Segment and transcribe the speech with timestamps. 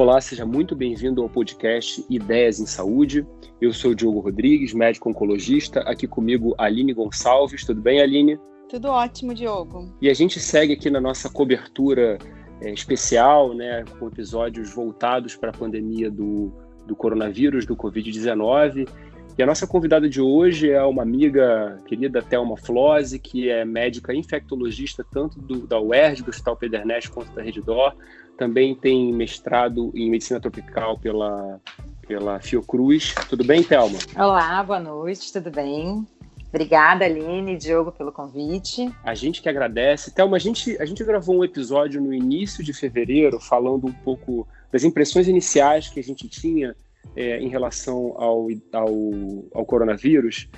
[0.00, 3.26] Olá, seja muito bem-vindo ao podcast Ideias em Saúde.
[3.60, 5.80] Eu sou o Diogo Rodrigues, médico oncologista.
[5.80, 7.66] Aqui comigo, Aline Gonçalves.
[7.66, 8.40] Tudo bem, Aline?
[8.66, 9.94] Tudo ótimo, Diogo.
[10.00, 12.16] E a gente segue aqui na nossa cobertura
[12.62, 16.50] é, especial, né, com episódios voltados para a pandemia do,
[16.86, 18.88] do coronavírus, do Covid-19.
[19.40, 24.12] E a nossa convidada de hoje é uma amiga querida Thelma Flose, que é médica
[24.12, 27.94] infectologista tanto do, da UERJ, do Hospital Pedernest, quanto da Reddor.
[28.36, 31.58] Também tem mestrado em medicina tropical pela,
[32.06, 33.14] pela Fiocruz.
[33.30, 33.98] Tudo bem, Thelma?
[34.14, 36.06] Olá, boa noite, tudo bem?
[36.50, 38.94] Obrigada, Aline e Diogo, pelo convite.
[39.02, 40.10] A gente que agradece.
[40.10, 44.46] Thelma, a gente, a gente gravou um episódio no início de fevereiro falando um pouco
[44.70, 46.76] das impressões iniciais que a gente tinha
[47.16, 48.90] é, em relação ao, ao,
[49.52, 50.48] ao coronavírus.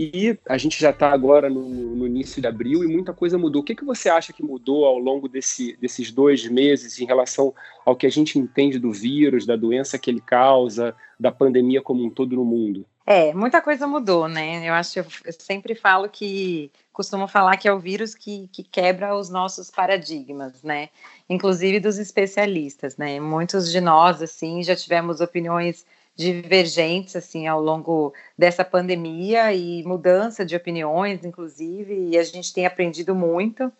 [0.00, 3.62] E a gente já está agora no, no, início de abril e muita coisa mudou.
[3.62, 7.52] O que, que você acha que mudou ao longo desse, desses dois meses em relação
[7.84, 12.04] ao que a gente entende do vírus, da doença que ele causa, da pandemia como
[12.04, 12.86] um todo no mundo?
[13.10, 14.68] É, muita coisa mudou, né?
[14.68, 19.16] Eu acho, eu sempre falo que, costumo falar que é o vírus que, que quebra
[19.16, 20.90] os nossos paradigmas, né?
[21.26, 23.18] Inclusive dos especialistas, né?
[23.18, 30.44] Muitos de nós, assim, já tivemos opiniões divergentes assim ao longo dessa pandemia e mudança
[30.44, 33.72] de opiniões, inclusive, e a gente tem aprendido muito,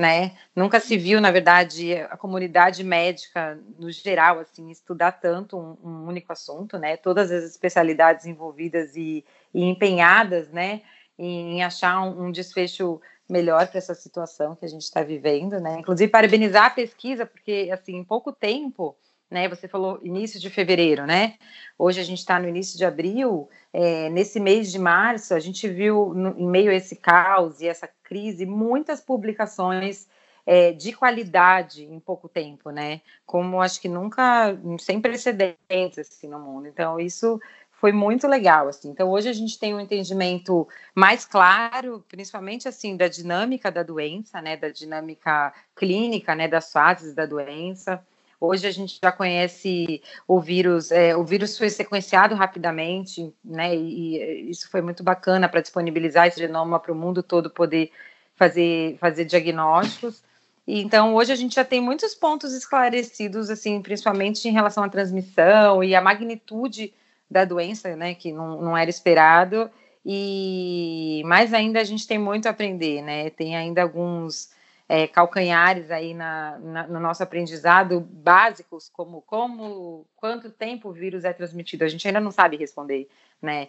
[0.00, 0.32] né?
[0.56, 6.06] Nunca se viu, na verdade, a comunidade médica no geral assim estudar tanto um, um
[6.08, 6.96] único assunto, né?
[6.96, 10.80] Todas as especialidades envolvidas e, e empenhadas, né?
[11.18, 12.98] Em achar um, um desfecho
[13.28, 15.78] melhor para essa situação que a gente está vivendo, né?
[15.78, 18.96] Inclusive parabenizar a pesquisa, porque assim, em pouco tempo
[19.30, 19.48] né?
[19.48, 21.34] Você falou início de fevereiro, né?
[21.78, 23.48] Hoje a gente está no início de abril.
[23.72, 27.68] É, nesse mês de março, a gente viu, no, em meio a esse caos e
[27.68, 30.08] essa crise, muitas publicações
[30.44, 33.00] é, de qualidade em pouco tempo, né?
[33.24, 36.66] Como acho que nunca, sem precedentes assim, no mundo.
[36.66, 37.40] Então, isso
[37.70, 38.90] foi muito legal, assim.
[38.90, 44.42] Então, hoje a gente tem um entendimento mais claro, principalmente, assim, da dinâmica da doença,
[44.42, 44.56] né?
[44.56, 46.48] Da dinâmica clínica, né?
[46.48, 48.04] Das fases da doença.
[48.40, 53.76] Hoje a gente já conhece o vírus, é, o vírus foi sequenciado rapidamente, né?
[53.76, 57.92] E, e isso foi muito bacana para disponibilizar esse genoma para o mundo todo poder
[58.36, 60.22] fazer, fazer diagnósticos.
[60.66, 64.88] E, então, hoje a gente já tem muitos pontos esclarecidos, assim, principalmente em relação à
[64.88, 66.94] transmissão e a magnitude
[67.30, 68.14] da doença, né?
[68.14, 69.70] Que não, não era esperado.
[70.04, 73.28] E mais ainda a gente tem muito a aprender, né?
[73.28, 74.48] Tem ainda alguns
[74.90, 81.24] é, calcanhares aí na, na, no nosso aprendizado básicos, como como quanto tempo o vírus
[81.24, 83.08] é transmitido, a gente ainda não sabe responder,
[83.40, 83.68] né?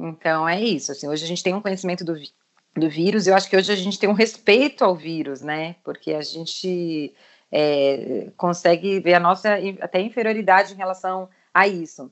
[0.00, 0.90] Então é isso.
[0.90, 2.14] Assim, hoje a gente tem um conhecimento do,
[2.74, 5.76] do vírus, eu acho que hoje a gente tem um respeito ao vírus, né?
[5.84, 7.14] Porque a gente
[7.52, 12.10] é, consegue ver a nossa até inferioridade em relação a isso.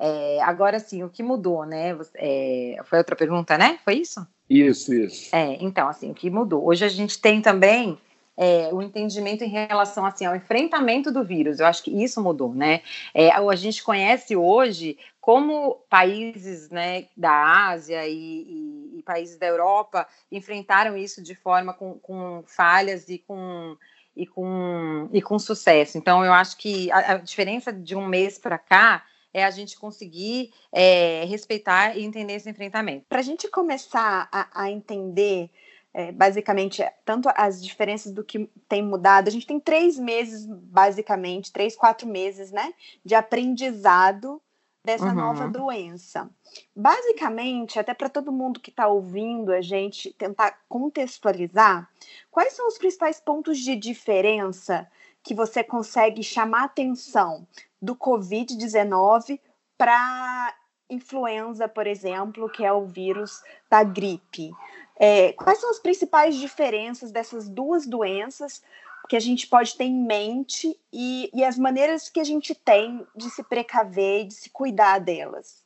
[0.00, 1.96] É, agora sim, o que mudou, né?
[2.16, 3.78] É, foi outra pergunta, né?
[3.84, 4.26] Foi isso?
[4.48, 5.34] Isso, isso.
[5.34, 6.66] É, então, assim, o que mudou?
[6.66, 7.98] Hoje a gente tem também
[8.36, 11.58] é, o entendimento em relação assim, ao enfrentamento do vírus.
[11.58, 12.82] Eu acho que isso mudou, né?
[13.14, 19.46] É, a gente conhece hoje como países né, da Ásia e, e, e, países da
[19.46, 23.76] Europa enfrentaram isso de forma com, com falhas e com,
[24.14, 25.98] e, com, e com sucesso.
[25.98, 29.02] Então, eu acho que a, a diferença de um mês para cá
[29.36, 33.04] é a gente conseguir é, respeitar e entender esse enfrentamento.
[33.06, 35.50] Para a gente começar a, a entender
[35.92, 39.28] é, basicamente, tanto as diferenças do que tem mudado.
[39.28, 42.72] A gente tem três meses, basicamente, três, quatro meses, né,
[43.04, 44.40] de aprendizado
[44.82, 45.14] dessa uhum.
[45.14, 46.30] nova doença.
[46.74, 51.86] Basicamente, até para todo mundo que está ouvindo a gente tentar contextualizar,
[52.30, 54.86] quais são os principais pontos de diferença
[55.26, 57.44] que você consegue chamar atenção
[57.82, 59.40] do Covid-19
[59.76, 60.54] para
[60.88, 64.52] influenza, por exemplo, que é o vírus da gripe.
[64.94, 68.62] É, quais são as principais diferenças dessas duas doenças
[69.08, 73.04] que a gente pode ter em mente e, e as maneiras que a gente tem
[73.16, 75.65] de se precaver e de se cuidar delas?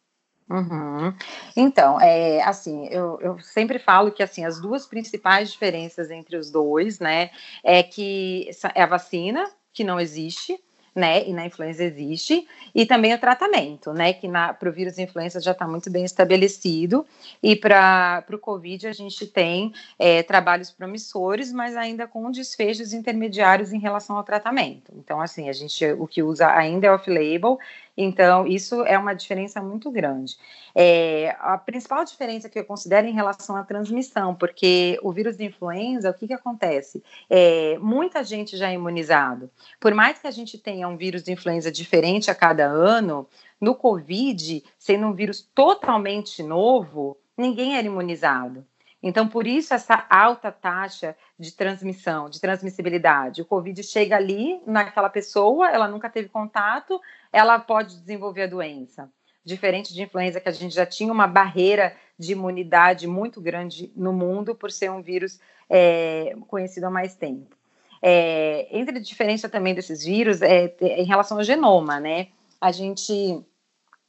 [0.51, 1.15] Uhum.
[1.57, 6.51] Então, é, assim, eu, eu, sempre falo que assim as duas principais diferenças entre os
[6.51, 7.31] dois, né,
[7.63, 10.61] é que é a vacina que não existe,
[10.95, 11.27] né?
[11.27, 14.13] E na influenza existe, e também o tratamento, né?
[14.13, 17.07] Que para o vírus influenza já está muito bem estabelecido,
[17.43, 23.73] e para o Covid a gente tem é, trabalhos promissores, mas ainda com desfechos intermediários
[23.73, 24.93] em relação ao tratamento.
[24.97, 27.59] Então, assim, a gente o que usa ainda é off-label,
[28.03, 30.39] Então, isso é uma diferença muito grande.
[30.75, 35.45] É, a principal diferença que eu considero em relação à transmissão, porque o vírus de
[35.45, 37.03] influenza, o que, que acontece?
[37.29, 39.51] É, muita gente já é imunizado.
[39.79, 43.29] Por mais que a gente tenha um vírus de influenza diferente a cada ano,
[43.61, 48.65] no Covid, sendo um vírus totalmente novo, ninguém era imunizado.
[49.03, 53.41] Então, por isso, essa alta taxa de transmissão, de transmissibilidade.
[53.41, 57.01] O Covid chega ali naquela pessoa, ela nunca teve contato,
[57.33, 59.11] ela pode desenvolver a doença.
[59.43, 64.13] Diferente de influenza, que a gente já tinha uma barreira de imunidade muito grande no
[64.13, 67.57] mundo, por ser um vírus é, conhecido há mais tempo.
[68.03, 72.29] É, entre a diferença também desses vírus é, é em relação ao genoma, né?
[72.61, 73.43] A gente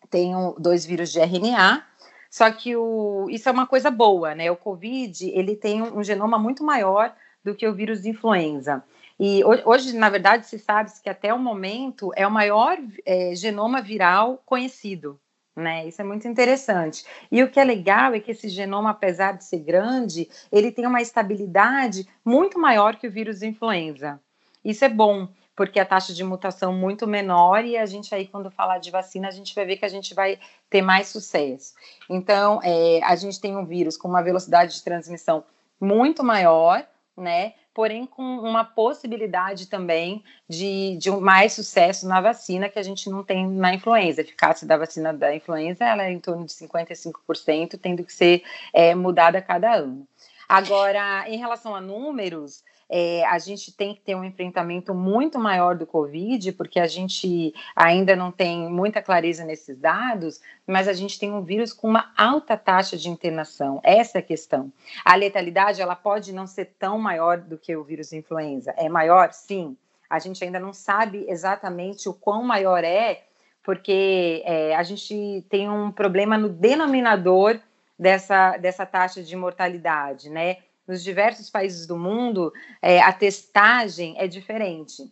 [0.10, 1.86] tem um, dois vírus de RNA,
[2.32, 4.50] só que o, isso é uma coisa boa, né?
[4.50, 7.14] O Covid ele tem um, um genoma muito maior
[7.44, 8.82] do que o vírus de influenza.
[9.20, 13.82] E hoje, na verdade, se sabe que até o momento é o maior é, genoma
[13.82, 15.20] viral conhecido.
[15.54, 15.86] Né?
[15.90, 17.06] Isso é muito interessante.
[17.30, 20.88] E o que é legal é que esse genoma, apesar de ser grande, ele tem
[20.88, 24.22] uma estabilidade muito maior que o vírus de influenza.
[24.64, 28.50] Isso é bom, porque a taxa de mutação muito menor e a gente aí quando
[28.50, 30.40] falar de vacina a gente vai ver que a gente vai
[30.70, 31.74] ter mais sucesso.
[32.10, 35.44] Então é, a gente tem um vírus com uma velocidade de transmissão
[35.80, 36.86] muito maior,
[37.18, 37.54] né?
[37.74, 43.10] Porém com uma possibilidade também de, de um mais sucesso na vacina que a gente
[43.10, 44.22] não tem na influenza.
[44.22, 48.44] A eficácia da vacina da influenza ela é em torno de 55%, tendo que ser
[48.74, 50.06] é, mudada a cada ano.
[50.50, 52.62] Agora, em relação a números,
[52.94, 57.54] é, a gente tem que ter um enfrentamento muito maior do Covid, porque a gente
[57.74, 62.12] ainda não tem muita clareza nesses dados, mas a gente tem um vírus com uma
[62.18, 63.80] alta taxa de internação.
[63.82, 64.74] Essa é a questão.
[65.06, 68.74] A letalidade ela pode não ser tão maior do que o vírus influenza.
[68.76, 69.32] É maior?
[69.32, 69.78] Sim.
[70.10, 73.22] A gente ainda não sabe exatamente o quão maior é,
[73.64, 77.58] porque é, a gente tem um problema no denominador
[77.98, 80.58] dessa, dessa taxa de mortalidade, né?
[80.92, 82.52] Nos diversos países do mundo,
[82.82, 85.10] é, a testagem é diferente.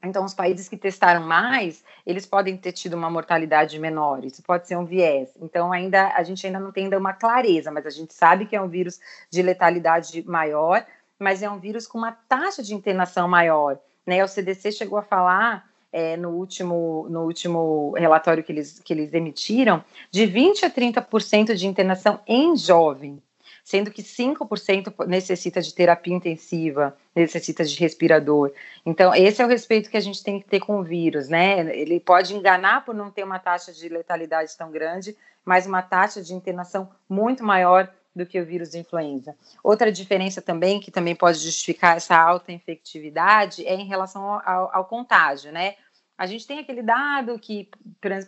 [0.00, 4.24] Então, os países que testaram mais, eles podem ter tido uma mortalidade menor.
[4.24, 5.30] Isso pode ser um viés.
[5.40, 8.54] Então, ainda a gente ainda não tem ainda uma clareza, mas a gente sabe que
[8.54, 10.86] é um vírus de letalidade maior,
[11.18, 13.80] mas é um vírus com uma taxa de internação maior.
[14.06, 14.22] Né?
[14.22, 19.12] O CDC chegou a falar é, no, último, no último relatório que eles, que eles
[19.12, 23.20] emitiram de 20 a 30% de internação em jovem
[23.66, 28.52] sendo que 5% necessita de terapia intensiva, necessita de respirador.
[28.86, 31.76] Então, esse é o respeito que a gente tem que ter com o vírus, né?
[31.76, 36.22] Ele pode enganar por não ter uma taxa de letalidade tão grande, mas uma taxa
[36.22, 39.34] de internação muito maior do que o vírus de influenza.
[39.64, 44.84] Outra diferença também, que também pode justificar essa alta infectividade, é em relação ao, ao
[44.84, 45.74] contágio, né?
[46.16, 47.68] A gente tem aquele dado que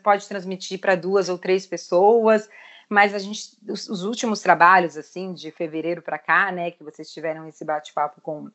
[0.03, 2.51] pode transmitir para duas ou três pessoas,
[2.89, 7.13] mas a gente, os, os últimos trabalhos, assim, de fevereiro para cá, né, que vocês
[7.13, 8.51] tiveram esse bate-papo com,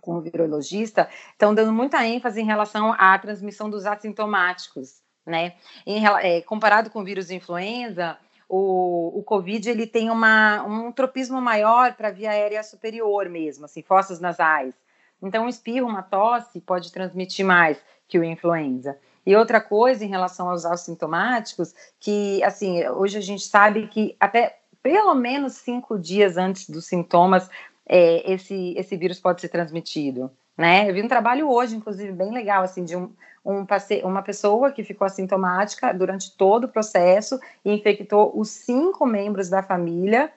[0.00, 5.54] com o virologista, estão dando muita ênfase em relação à transmissão dos assintomáticos, né?
[5.86, 11.40] Em, é, comparado com o vírus influenza, o, o Covid ele tem uma, um tropismo
[11.40, 14.74] maior para a via aérea superior mesmo, assim, fossas nasais.
[15.22, 18.98] Então, um espirro, uma tosse pode transmitir mais que o influenza.
[19.24, 24.58] E outra coisa em relação aos assintomáticos, que assim, hoje a gente sabe que até
[24.82, 27.48] pelo menos cinco dias antes dos sintomas,
[27.86, 30.30] é, esse, esse vírus pode ser transmitido.
[30.56, 30.88] Né?
[30.88, 33.10] Eu vi um trabalho hoje, inclusive, bem legal, assim, de um,
[33.44, 33.64] um
[34.04, 39.62] uma pessoa que ficou assintomática durante todo o processo e infectou os cinco membros da
[39.62, 40.30] família,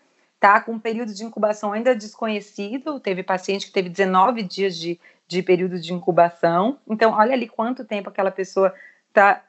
[0.45, 0.61] tá?
[0.61, 2.99] Com um período de incubação ainda desconhecido.
[2.99, 6.79] Teve paciente que teve 19 dias de de período de incubação.
[6.87, 8.73] Então, olha ali quanto tempo aquela pessoa
[9.07, 9.43] está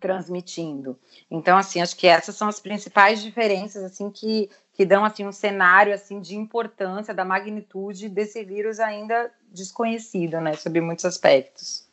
[0.00, 0.98] transmitindo.
[1.30, 5.32] Então, assim, acho que essas são as principais diferenças, assim, que, que dão, assim, um
[5.32, 11.88] cenário, assim, de importância, da magnitude desse vírus ainda desconhecido, né, sobre muitos aspectos.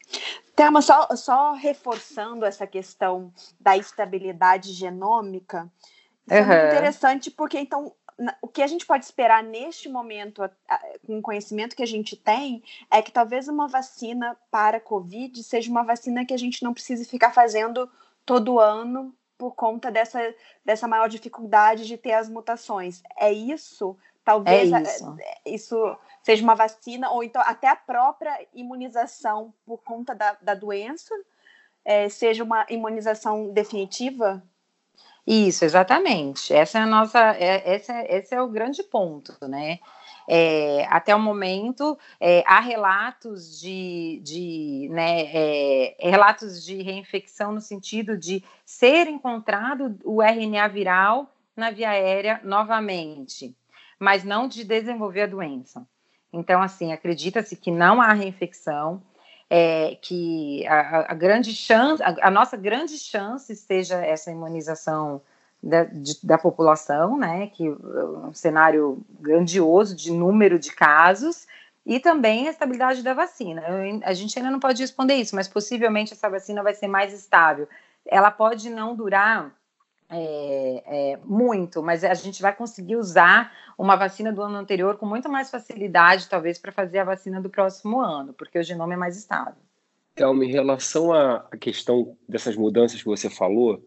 [0.55, 5.67] Thelma, só, só reforçando essa questão da estabilidade genômica,
[6.27, 6.51] isso uhum.
[6.51, 7.91] é muito interessante, porque, então,
[8.41, 10.41] o que a gente pode esperar neste momento,
[11.05, 15.69] com o conhecimento que a gente tem, é que talvez uma vacina para Covid seja
[15.69, 17.89] uma vacina que a gente não precise ficar fazendo
[18.25, 20.19] todo ano por conta dessa,
[20.63, 23.03] dessa maior dificuldade de ter as mutações.
[23.17, 23.98] É isso?
[24.24, 25.17] Talvez é isso.
[25.45, 25.98] isso.
[26.24, 31.13] seja uma vacina, ou então até a própria imunização por conta da, da doença
[31.84, 34.41] é, seja uma imunização definitiva?
[35.25, 36.53] Isso, exatamente.
[36.53, 39.79] Essa é a nossa, é, essa, esse é o grande ponto, né?
[40.27, 47.62] É, até o momento, é, há relatos de, de né, é, relatos de reinfecção no
[47.62, 53.55] sentido de ser encontrado o RNA viral na via aérea novamente,
[54.00, 55.88] mas não de desenvolver a doença.
[56.34, 59.01] Então, assim, acredita-se que não há reinfecção,
[59.49, 65.21] é, que a, a, grande chance, a, a, nossa grande chance seja essa imunização
[65.61, 67.47] da, de, da população, né?
[67.47, 71.47] Que um cenário grandioso de número de casos
[71.85, 73.61] e também a estabilidade da vacina.
[73.61, 77.13] Eu, a gente ainda não pode responder isso, mas possivelmente essa vacina vai ser mais
[77.13, 77.67] estável.
[78.05, 79.51] Ela pode não durar
[80.09, 85.05] é, é, muito, mas a gente vai conseguir usar uma vacina do ano anterior com
[85.05, 88.97] muito mais facilidade, talvez, para fazer a vacina do próximo ano, porque o genoma é
[88.97, 89.55] mais estável.
[90.13, 93.83] Então, em relação à questão dessas mudanças que você falou,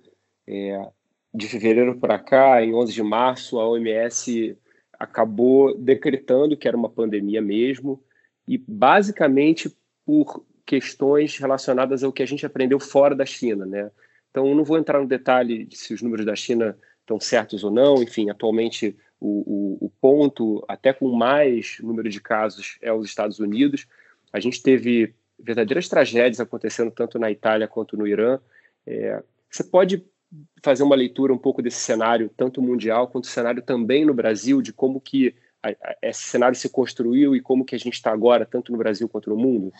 [0.46, 0.88] é,
[1.32, 4.58] de fevereiro para cá, em 11 de março, a OMS
[4.98, 8.02] acabou decretando que era uma pandemia mesmo,
[8.46, 13.90] e basicamente por questões relacionadas ao que a gente aprendeu fora da China, né?
[14.38, 17.72] Então, não vou entrar no detalhe de se os números da China estão certos ou
[17.72, 23.04] não, enfim, atualmente o, o, o ponto, até com mais número de casos, é os
[23.04, 23.88] Estados Unidos.
[24.32, 28.38] A gente teve verdadeiras tragédias acontecendo tanto na Itália quanto no Irã.
[28.86, 30.04] É, você pode
[30.62, 34.72] fazer uma leitura um pouco desse cenário, tanto mundial quanto cenário também no Brasil, de
[34.72, 35.34] como que
[36.00, 39.30] esse cenário se construiu e como que a gente está agora, tanto no Brasil quanto
[39.30, 39.72] no mundo?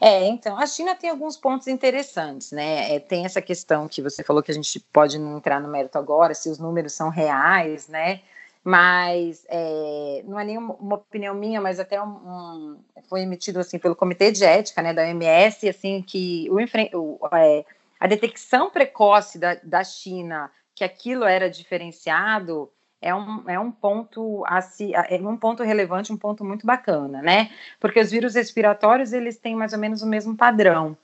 [0.00, 2.94] É, então, a China tem alguns pontos interessantes, né?
[2.94, 5.98] É, tem essa questão que você falou que a gente pode não entrar no mérito
[5.98, 8.20] agora, se os números são reais, né?
[8.64, 12.78] Mas é, não é nenhuma uma opinião minha, mas até um, um,
[13.08, 17.64] foi emitido assim pelo Comitê de Ética, né, da OMS, assim que o, o é,
[18.00, 22.70] a detecção precoce da, da China que aquilo era diferenciado
[23.06, 27.50] é um, é um ponto assim, é um ponto relevante, um ponto muito bacana, né?
[27.78, 30.96] Porque os vírus respiratórios eles têm mais ou menos o mesmo padrão,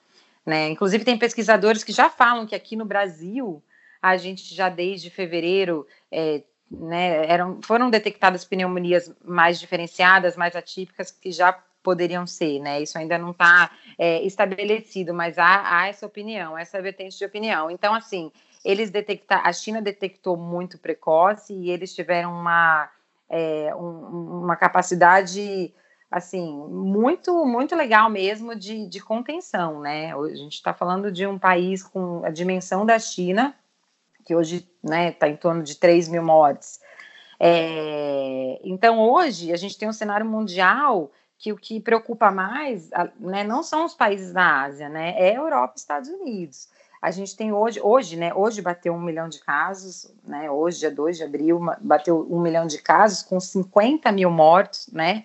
[0.44, 0.68] né?
[0.68, 3.62] Inclusive tem pesquisadores que já falam que aqui no Brasil
[4.00, 11.10] a gente já desde fevereiro é, né, eram, foram detectadas pneumonias mais diferenciadas, mais atípicas,
[11.10, 12.80] que já poderiam ser, né?
[12.80, 17.70] Isso ainda não está é, estabelecido, mas há, há, essa opinião, essa vertente de opinião.
[17.70, 18.32] Então, assim,
[18.64, 22.88] eles detectaram, a China detectou muito precoce e eles tiveram uma,
[23.28, 25.72] é, um, uma capacidade
[26.10, 30.14] assim muito muito legal mesmo de, de contenção, né?
[30.14, 33.54] A gente está falando de um país com a dimensão da China,
[34.24, 36.80] que hoje está né, em torno de 3 mil mortes.
[37.40, 42.88] É, então, hoje, a gente tem um cenário mundial que o que preocupa mais
[43.18, 46.68] né, não são os países da Ásia, né, é Europa e Estados Unidos.
[47.02, 50.90] A gente tem hoje, hoje, né, hoje bateu um milhão de casos, né, hoje, dia
[50.90, 55.24] 2 de abril, bateu um milhão de casos, com 50 mil mortos, né,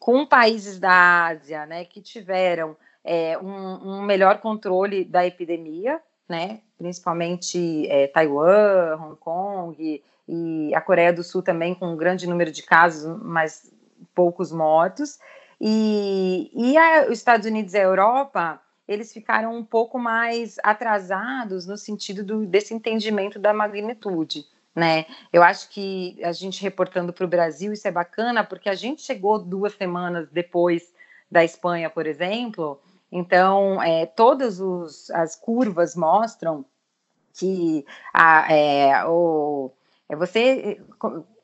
[0.00, 6.60] com países da Ásia, né, que tiveram é, um, um melhor controle da epidemia, né,
[6.76, 12.50] principalmente é, Taiwan, Hong Kong e a Coreia do Sul também com um grande número
[12.50, 13.72] de casos, mas
[14.12, 15.20] poucos mortos.
[15.60, 21.66] E, e a, os Estados Unidos e a Europa, eles ficaram um pouco mais atrasados
[21.66, 24.46] no sentido do, desse entendimento da magnitude.
[24.74, 25.06] Né?
[25.32, 29.02] Eu acho que a gente reportando para o Brasil, isso é bacana, porque a gente
[29.02, 30.92] chegou duas semanas depois
[31.30, 36.64] da Espanha, por exemplo, então, é, todas os, as curvas mostram
[37.32, 39.70] que a, é, o,
[40.08, 40.80] é você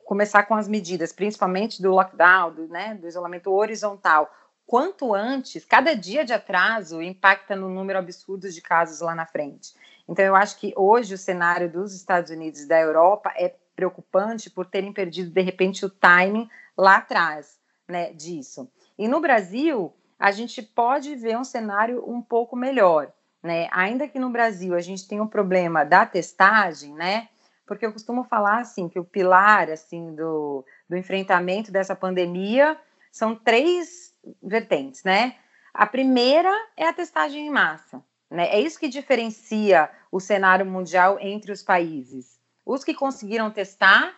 [0.05, 4.29] começar com as medidas, principalmente do lockdown, do, né, do isolamento horizontal,
[4.65, 9.73] quanto antes, cada dia de atraso impacta no número absurdo de casos lá na frente.
[10.07, 14.49] Então, eu acho que hoje o cenário dos Estados Unidos e da Europa é preocupante
[14.49, 18.69] por terem perdido, de repente, o timing lá atrás né, disso.
[18.97, 23.67] E no Brasil, a gente pode ver um cenário um pouco melhor, né?
[23.71, 27.27] Ainda que no Brasil a gente tenha um problema da testagem, né?
[27.65, 32.77] Porque eu costumo falar assim que o pilar assim do, do enfrentamento dessa pandemia
[33.11, 35.35] são três vertentes, né?
[35.73, 38.47] A primeira é a testagem em massa, né?
[38.47, 42.39] É isso que diferencia o cenário mundial entre os países.
[42.65, 44.13] Os que conseguiram testar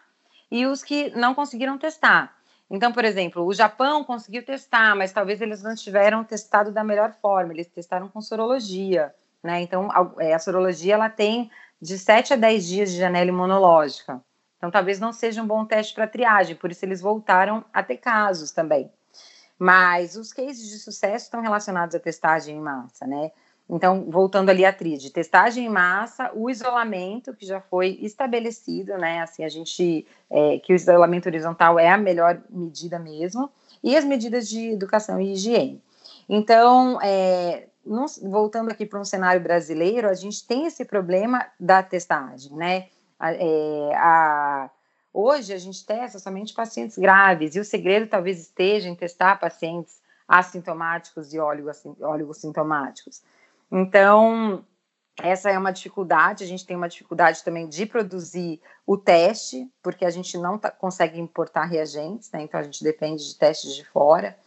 [0.51, 2.35] e os que não conseguiram testar.
[2.69, 7.13] Então, por exemplo, o Japão conseguiu testar, mas talvez eles não tiveram testado da melhor
[7.21, 9.61] forma, eles testaram com sorologia, né?
[9.61, 11.49] Então, a, é, a sorologia ela tem
[11.81, 14.21] de 7 a 10 dias de janela imunológica.
[14.57, 17.97] Então, talvez não seja um bom teste para triagem, por isso eles voltaram a ter
[17.97, 18.89] casos também.
[19.57, 23.31] Mas os cases de sucesso estão relacionados à testagem em massa, né?
[23.67, 29.21] Então, voltando ali à tríade, testagem em massa, o isolamento, que já foi estabelecido, né?
[29.21, 33.49] Assim, a gente, é, que o isolamento horizontal é a melhor medida mesmo,
[33.83, 35.81] e as medidas de educação e higiene.
[36.29, 37.67] Então, é,
[38.21, 42.87] voltando aqui para um cenário brasileiro, a gente tem esse problema da testagem, né?
[43.19, 44.69] É, a,
[45.15, 50.01] hoje a gente testa somente pacientes graves, e o segredo talvez esteja em testar pacientes
[50.27, 53.23] assintomáticos e oligossintomáticos.
[53.71, 54.65] Então,
[55.21, 56.43] essa é uma dificuldade.
[56.43, 60.71] A gente tem uma dificuldade também de produzir o teste, porque a gente não tá,
[60.71, 62.41] consegue importar reagentes, né?
[62.41, 64.37] então a gente depende de testes de fora.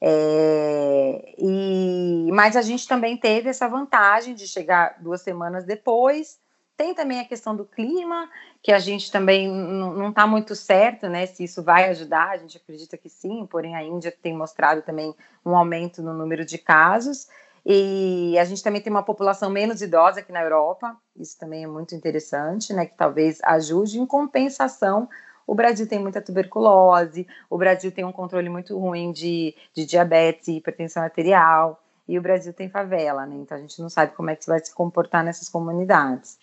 [0.00, 6.38] É, e, mas a gente também teve essa vantagem de chegar duas semanas depois.
[6.78, 8.30] Tem também a questão do clima,
[8.62, 11.26] que a gente também não está muito certo, né?
[11.26, 15.12] Se isso vai ajudar, a gente acredita que sim, porém a Índia tem mostrado também
[15.44, 17.26] um aumento no número de casos.
[17.66, 21.66] E a gente também tem uma população menos idosa aqui na Europa, isso também é
[21.66, 22.86] muito interessante, né?
[22.86, 23.98] Que talvez ajude.
[23.98, 25.08] Em compensação,
[25.48, 30.46] o Brasil tem muita tuberculose, o Brasil tem um controle muito ruim de, de diabetes
[30.46, 33.36] e hipertensão arterial, e o Brasil tem favela, né?
[33.36, 36.38] Então a gente não sabe como é que vai se comportar nessas comunidades.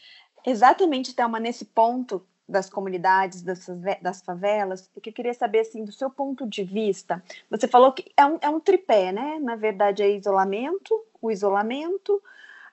[0.46, 3.66] Exatamente, Thelma, nesse ponto das comunidades, das,
[4.02, 8.12] das favelas, que eu queria saber, assim, do seu ponto de vista, você falou que
[8.16, 9.40] é um, é um tripé, né?
[9.40, 12.22] Na verdade, é isolamento, o isolamento,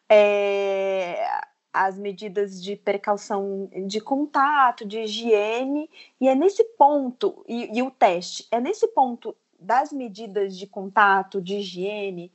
[0.09, 1.26] é,
[1.73, 5.88] as medidas de precaução de contato, de higiene,
[6.21, 11.41] e é nesse ponto, e, e o teste, é nesse ponto das medidas de contato,
[11.41, 12.31] de higiene,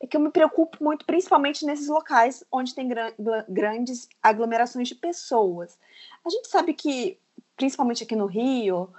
[0.00, 3.12] é que eu me preocupo muito, principalmente nesses locais onde tem gran
[3.48, 5.78] grandes aglomerações de pessoas.
[6.24, 7.18] A gente sabe que,
[7.56, 8.90] principalmente aqui no Rio,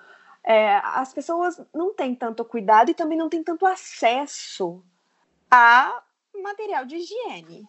[0.43, 4.83] é, as pessoas não têm tanto cuidado e também não têm tanto acesso
[5.49, 6.03] a
[6.41, 7.67] material de higiene.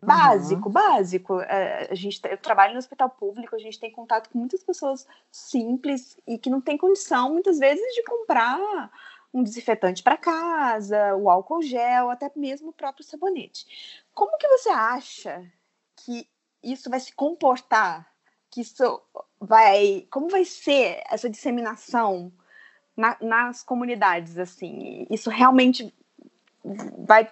[0.00, 0.72] Básico, uhum.
[0.72, 1.40] básico.
[1.40, 5.06] É, a gente, eu trabalho no hospital público, a gente tem contato com muitas pessoas
[5.30, 8.90] simples e que não têm condição, muitas vezes, de comprar
[9.32, 13.66] um desinfetante para casa, o álcool gel, até mesmo o próprio sabonete.
[14.14, 15.44] Como que você acha
[15.96, 16.28] que
[16.62, 18.10] isso vai se comportar?
[18.50, 19.02] Que isso
[19.38, 20.06] vai.
[20.10, 22.32] Como vai ser essa disseminação
[22.96, 24.38] na, nas comunidades?
[24.38, 25.94] Assim, isso realmente
[26.98, 27.30] vai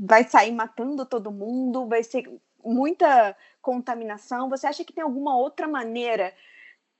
[0.00, 2.30] vai sair matando todo mundo, vai ser
[2.64, 4.48] muita contaminação.
[4.48, 6.32] Você acha que tem alguma outra maneira,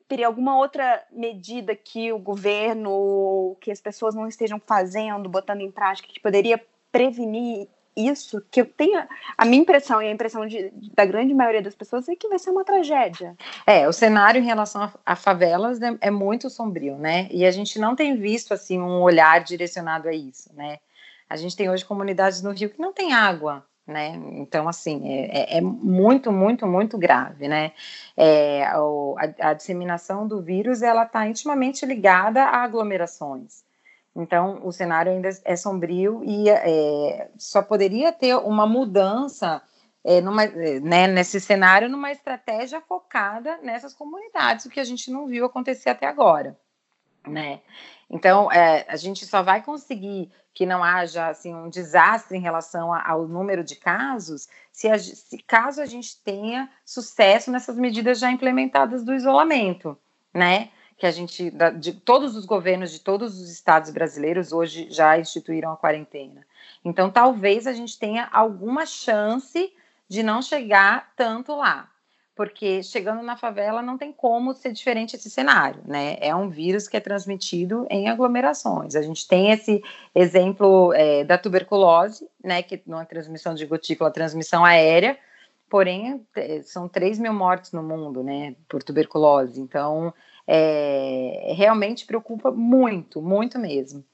[0.08, 5.70] teria alguma outra medida que o governo, que as pessoas não estejam fazendo, botando em
[5.70, 8.42] prática, que poderia prevenir isso?
[8.50, 12.08] Que eu tenho a minha impressão e a impressão de, da grande maioria das pessoas
[12.08, 13.36] é que vai ser uma tragédia.
[13.66, 17.28] É, o cenário em relação a, a favelas é, é muito sombrio, né?
[17.30, 20.78] E a gente não tem visto assim um olhar direcionado a isso, né?
[21.28, 24.20] A gente tem hoje comunidades no Rio que não tem água, né?
[24.34, 27.72] Então, assim, é, é, é muito, muito, muito grave, né?
[28.14, 33.64] É, a, a, disseminação do vírus, ela está intimamente ligada a aglomerações.
[34.14, 39.62] Então, o cenário ainda é sombrio e é, só poderia ter uma mudança
[40.04, 45.26] é, numa, né, nesse cenário numa estratégia focada nessas comunidades, o que a gente não
[45.26, 46.58] viu acontecer até agora,
[47.26, 47.60] né?
[48.10, 52.92] Então, é, a gente só vai conseguir que não haja assim, um desastre em relação
[52.92, 58.30] ao número de casos, se, a, se, caso a gente tenha sucesso nessas medidas já
[58.30, 59.96] implementadas do isolamento,
[60.34, 60.70] né?
[60.96, 65.70] Que a gente, de todos os governos de todos os estados brasileiros hoje já instituíram
[65.70, 66.44] a quarentena.
[66.84, 69.72] Então, talvez a gente tenha alguma chance
[70.08, 71.88] de não chegar tanto lá
[72.38, 76.16] porque chegando na favela não tem como ser diferente esse cenário, né?
[76.20, 78.94] É um vírus que é transmitido em aglomerações.
[78.94, 79.82] A gente tem esse
[80.14, 82.62] exemplo é, da tuberculose, né?
[82.62, 85.18] Que não é transmissão de gotícula, transmissão aérea,
[85.68, 88.54] porém é, são 3 mil mortes no mundo, né?
[88.68, 89.60] Por tuberculose.
[89.60, 90.14] Então,
[90.46, 94.04] é, realmente preocupa muito, muito mesmo.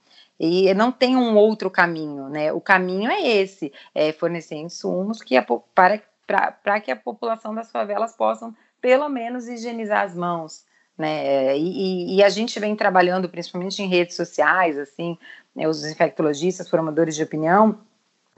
[0.40, 2.50] E não tem um outro caminho, né?
[2.54, 5.36] O caminho é esse, é fornecer insumos que
[5.74, 10.64] para para que a população das favelas possam, pelo menos, higienizar as mãos.
[10.96, 11.56] Né?
[11.58, 15.18] E, e, a gente vem trabalhando principalmente em redes sociais, assim,
[15.54, 17.80] né, os infectologistas, formadores de opinião,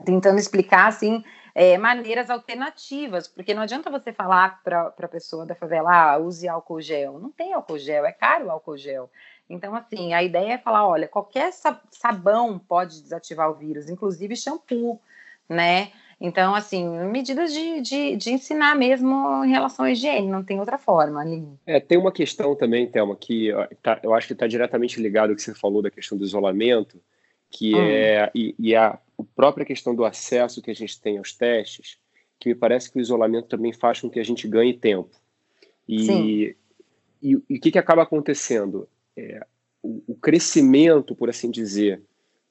[0.03, 1.23] tentando explicar assim
[1.53, 6.47] é, maneiras alternativas, porque não adianta você falar para a pessoa da favela, ah, use
[6.47, 7.17] álcool gel.
[7.17, 9.09] Não tem álcool gel, é caro o álcool gel.
[9.49, 11.51] Então, assim, a ideia é falar, olha, qualquer
[11.89, 14.99] sabão pode desativar o vírus, inclusive shampoo,
[15.49, 15.91] né?
[16.19, 20.77] Então, assim, medidas de, de, de, ensinar mesmo em relação à higiene, não tem outra
[20.77, 21.47] forma ali.
[21.65, 23.51] É, tem uma questão também, Thelma, que
[23.83, 26.99] tá, eu acho que está diretamente ligado ao que você falou da questão do isolamento,
[27.51, 27.79] que hum.
[27.79, 28.31] é.
[28.33, 31.99] E, e, a, a própria questão do acesso que a gente tem aos testes,
[32.39, 35.15] que me parece que o isolamento também faz com que a gente ganhe tempo.
[35.87, 36.55] E,
[37.21, 38.87] e, e, o que, que acaba acontecendo?
[39.15, 39.45] É,
[39.81, 42.01] o, o, crescimento, por assim dizer,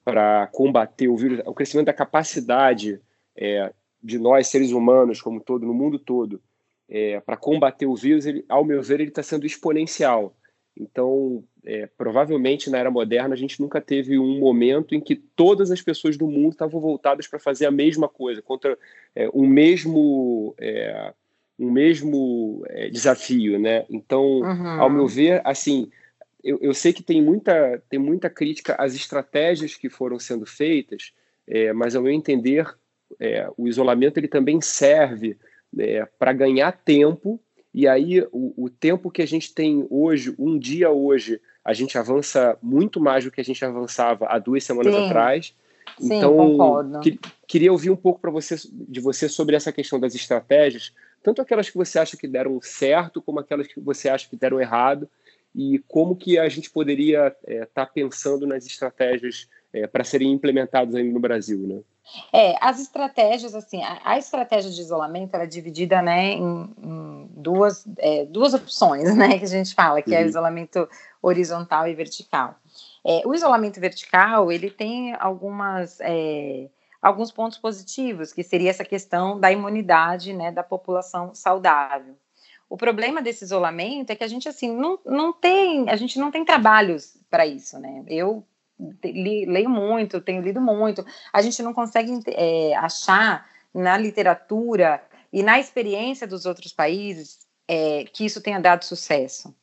[0.04, 3.00] para combater o vírus, o crescimento da capacidade
[3.36, 3.72] é,
[4.02, 6.40] de nós, seres humanos, como todo, no mundo todo,
[6.88, 10.36] é, para combater o vírus, ele, ao meu ver, ele está sendo exponencial.
[10.78, 15.70] Então, é, provavelmente na era moderna, a gente nunca teve um momento em que todas
[15.70, 18.78] as pessoas do mundo estavam voltadas para fazer a mesma coisa, contra
[19.14, 21.14] é, um mesmo, é,
[21.58, 23.58] um mesmo é, desafio.
[23.58, 23.86] Né?
[23.88, 24.80] Então, uhum.
[24.80, 25.90] ao meu ver, assim,
[26.44, 31.12] eu, eu, sei que tem muita, tem muita crítica às estratégias que foram sendo feitas,
[31.46, 32.66] é, mas, ao meu entender,
[33.18, 35.36] é, o isolamento ele também serve
[36.18, 37.40] para ganhar tempo
[37.76, 41.98] e aí, o, o, tempo que a gente tem hoje, um dia hoje, a gente
[41.98, 45.04] avança muito mais do que a gente avançava há duas semanas Sim.
[45.04, 45.54] atrás.
[45.98, 47.00] Sim, então, concordo.
[47.00, 50.90] Que, queria ouvir um pouco para você de você sobre essa questão das estratégias,
[51.22, 54.58] tanto aquelas que você acha que deram certo, como aquelas que você acha que deram
[54.58, 55.06] errado,
[55.54, 60.32] e como que a gente poderia estar é, tá pensando nas estratégias é, para serem
[60.32, 61.80] implementadas aí no Brasil, né?
[62.32, 67.84] É, as estratégias, assim, a, a estratégia de isolamento é dividida, né, em, em duas,
[67.98, 70.16] é, duas opções, né, que a gente fala, que uhum.
[70.16, 70.28] é o uhum.
[70.28, 70.88] isolamento
[71.20, 72.54] horizontal e vertical.
[73.04, 76.68] É, o isolamento vertical, ele tem algumas, é,
[77.02, 82.14] alguns pontos positivos, que seria essa questão da imunidade, né, da população saudável.
[82.70, 86.30] O problema desse isolamento é que a gente, assim, não, não tem, a gente não
[86.30, 88.44] tem trabalhos para isso, né, eu
[89.04, 95.42] li, leio muito, tenho lido muito, a gente não consegue é, achar na literatura e
[95.42, 99.54] na experiência dos outros países é, que isso tenha dado sucesso.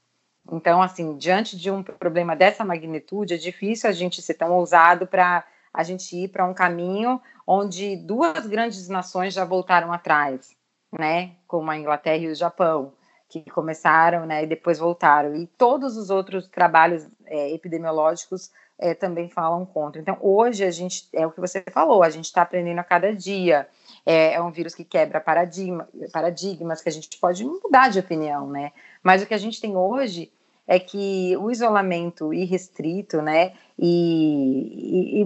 [0.51, 5.07] Então, assim, diante de um problema dessa magnitude, é difícil a gente ser tão ousado
[5.07, 10.55] para a gente ir para um caminho onde duas grandes nações já voltaram atrás,
[10.91, 11.31] né?
[11.47, 12.93] Como a Inglaterra e o Japão,
[13.29, 14.43] que começaram, né?
[14.43, 15.35] E depois voltaram.
[15.35, 18.51] E todos os outros trabalhos é, epidemiológicos
[18.83, 20.01] é, também falam contra.
[20.01, 23.15] Então, hoje a gente, é o que você falou, a gente está aprendendo a cada
[23.15, 23.65] dia.
[24.05, 28.49] É, é, um vírus que quebra paradigma, paradigmas, que a gente pode mudar de opinião,
[28.49, 28.73] né?
[29.01, 30.29] Mas o que a gente tem hoje
[30.67, 35.25] é que o isolamento irrestrito, né, e, e, e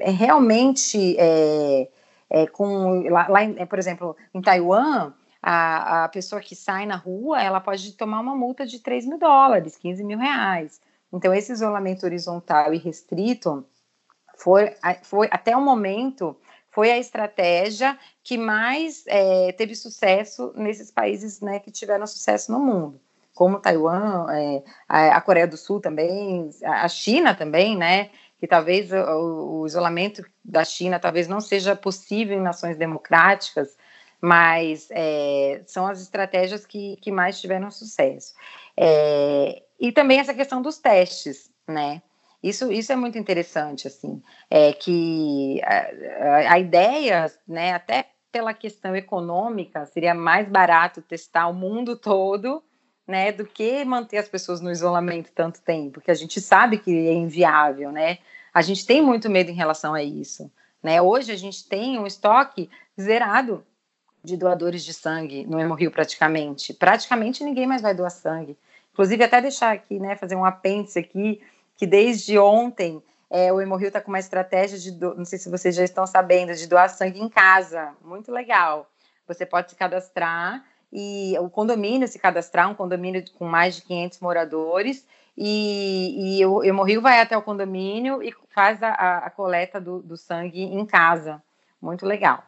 [0.00, 1.88] é realmente é,
[2.28, 6.96] é com lá, lá em, por exemplo, em Taiwan, a, a pessoa que sai na
[6.96, 10.80] rua, ela pode tomar uma multa de 3 mil dólares, 15 mil reais.
[11.12, 13.64] Então, esse isolamento horizontal e restrito
[14.36, 16.36] foi, foi até o momento,
[16.70, 22.60] foi a estratégia que mais é, teve sucesso nesses países né, que tiveram sucesso no
[22.60, 23.00] mundo,
[23.34, 28.10] como Taiwan, é, a, Coreia do Sul também, a China também, né?
[28.38, 33.76] Que talvez o, o isolamento da China talvez não seja possível em nações democráticas,
[34.20, 38.34] mas é, são as estratégias que, que mais tiveram sucesso.
[38.76, 42.02] É, e também essa questão dos testes, né?
[42.42, 48.96] Isso, isso é muito interessante, assim, é que a, a, ideia, né, até pela questão
[48.96, 52.62] econômica, seria mais barato testar o mundo todo,
[53.06, 56.90] né, do que manter as pessoas no isolamento tanto tempo, porque a gente sabe que
[56.90, 58.18] é inviável, né?
[58.54, 60.50] A gente tem muito medo em relação a isso,
[60.82, 61.02] né?
[61.02, 63.64] Hoje a gente tem um estoque zerado
[64.22, 66.72] de doadores de sangue no Hemorrio praticamente.
[66.72, 68.56] Praticamente ninguém mais vai doar sangue.
[68.92, 71.40] Inclusive, até deixar aqui, né, fazer um apêndice aqui,
[71.76, 75.14] que desde ontem é, o Hemorrio está com uma estratégia de, do...
[75.14, 77.94] não sei se vocês já estão sabendo, de doar sangue em casa.
[78.04, 78.90] Muito legal.
[79.26, 84.20] Você pode se cadastrar e o condomínio se cadastrar, um condomínio com mais de 500
[84.20, 90.02] moradores, e, e o Hemorrio vai até o condomínio e faz a, a coleta do,
[90.02, 91.42] do, sangue em casa.
[91.80, 92.42] Muito legal.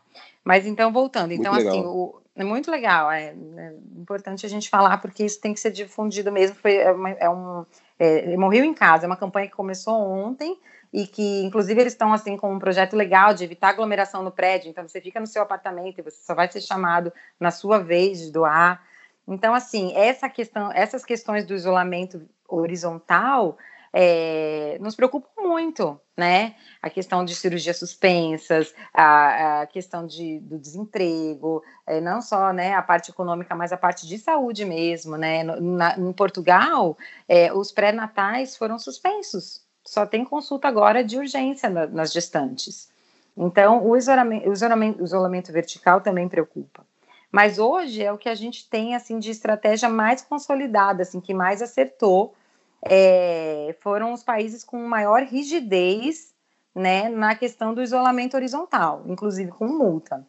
[0.44, 4.98] Mas então, voltando, então, assim, o, é muito legal, é, é, importante a gente falar,
[4.98, 6.56] porque isso tem que ser difundido mesmo.
[6.56, 7.66] Foi, é, uma, é um.
[7.98, 10.58] É, morreu em casa, é uma campanha que começou ontem
[10.92, 14.70] e que, inclusive, eles estão assim com um projeto legal de evitar aglomeração no prédio.
[14.70, 18.20] Então, você fica no seu apartamento e você só vai ser chamado na sua vez
[18.20, 18.82] de doar.
[19.28, 23.58] Então, assim, essa questão, essas questões do isolamento horizontal
[23.92, 26.54] é, nos preocupa muito, né?
[26.80, 32.74] A questão de cirurgias suspensas, a, a questão de, do desemprego, é, não só né,
[32.74, 35.42] a parte econômica, mas a parte de saúde mesmo, né?
[35.42, 36.96] No, na, em Portugal,
[37.28, 42.90] é, os pré-natais foram suspensos, só tem consulta agora de urgência na, nas gestantes.
[43.36, 46.84] Então, o isolamento, isolamento, o isolamento vertical também preocupa.
[47.30, 51.32] Mas hoje é o que a gente tem assim de estratégia mais consolidada, assim, que
[51.32, 52.34] mais acertou
[52.84, 56.32] é, foram os países com maior rigidez
[56.74, 60.26] né, na questão do isolamento horizontal, inclusive com multa.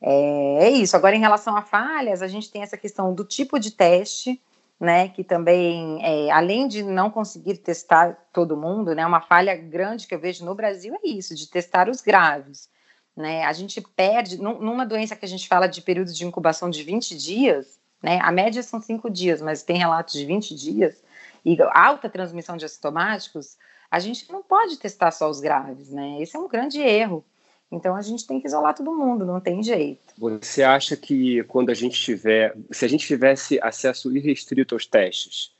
[0.00, 0.96] É, é, isso.
[0.96, 4.40] Agora, em relação a falhas, a gente tem essa questão do tipo de teste,
[4.78, 10.06] né, que também, é, além de não conseguir testar todo mundo, né, uma falha grande
[10.06, 12.68] que eu vejo no Brasil é isso, de testar os graves.
[13.16, 16.84] Né, a gente perde, numa doença que a gente fala de período de incubação de
[16.84, 21.02] 20 dias, né, a média são 5 dias, mas tem relatos de 20 dias,
[21.44, 23.56] e alta transmissão de assintomáticos,
[23.90, 26.20] a gente não pode testar só os graves, né?
[26.20, 27.24] Esse é um grande erro.
[27.70, 30.14] Então a gente tem que isolar todo mundo, não tem jeito.
[30.16, 35.52] Você acha que quando a gente tiver, se a gente tivesse acesso irrestrito aos testes,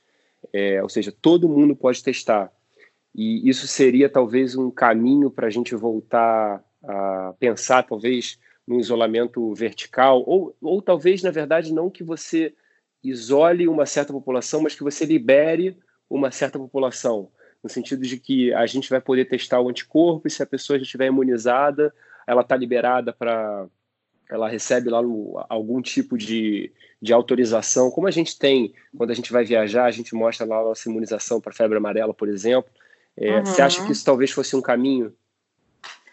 [0.51, 2.51] é, ou seja, todo mundo pode testar,
[3.13, 9.53] e isso seria talvez um caminho para a gente voltar a pensar, talvez, no isolamento
[9.53, 12.53] vertical, ou, ou talvez, na verdade, não que você
[13.03, 15.77] isole uma certa população, mas que você libere
[16.09, 17.29] uma certa população
[17.63, 20.79] no sentido de que a gente vai poder testar o anticorpo e se a pessoa
[20.79, 21.93] já estiver imunizada,
[22.25, 23.67] ela está liberada para.
[24.29, 29.15] Ela recebe lá no, algum tipo de, de autorização, como a gente tem quando a
[29.15, 32.71] gente vai viajar, a gente mostra lá a nossa imunização para febre amarela, por exemplo.
[33.17, 33.45] É, uhum.
[33.45, 35.11] Você acha que isso talvez fosse um caminho?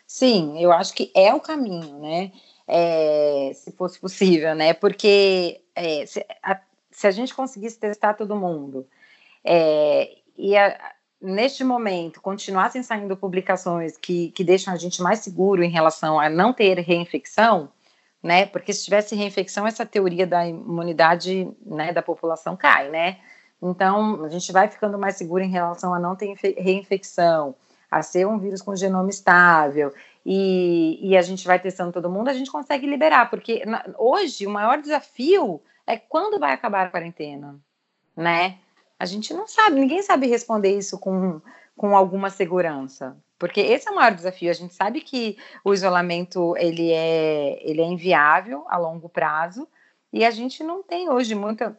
[0.07, 2.33] Sim, eu acho que é o caminho, né?
[2.66, 4.72] É, se fosse possível, né?
[4.72, 6.59] Porque é, se, a,
[6.96, 8.87] se, a, gente conseguisse testar todo mundo
[9.44, 15.62] é, e a, neste momento, continuassem saindo publicações que, que deixam a gente mais seguro
[15.62, 17.70] em relação a não ter reinfecção,
[18.22, 18.46] né?
[18.46, 23.18] Porque se tivesse reinfecção, essa teoria da imunidade né, da população cai, né?
[23.62, 27.54] Então, a gente vai ficando mais seguro em relação a não ter reinfecção,
[27.90, 29.92] a ser um vírus com genoma estável,
[30.24, 34.46] e, e a gente vai testando todo mundo, a gente consegue liberar, porque na, hoje
[34.46, 37.59] o maior desafio é quando vai acabar a quarentena,
[38.16, 38.59] né?
[38.99, 41.40] A gente não sabe, ninguém sabe responder isso com,
[41.77, 43.16] com alguma segurança.
[43.38, 44.51] Porque esse é o maior desafio.
[44.51, 49.68] A gente sabe que o isolamento ele é, ele é inviável a longo prazo
[50.12, 51.79] e a gente não tem hoje muita,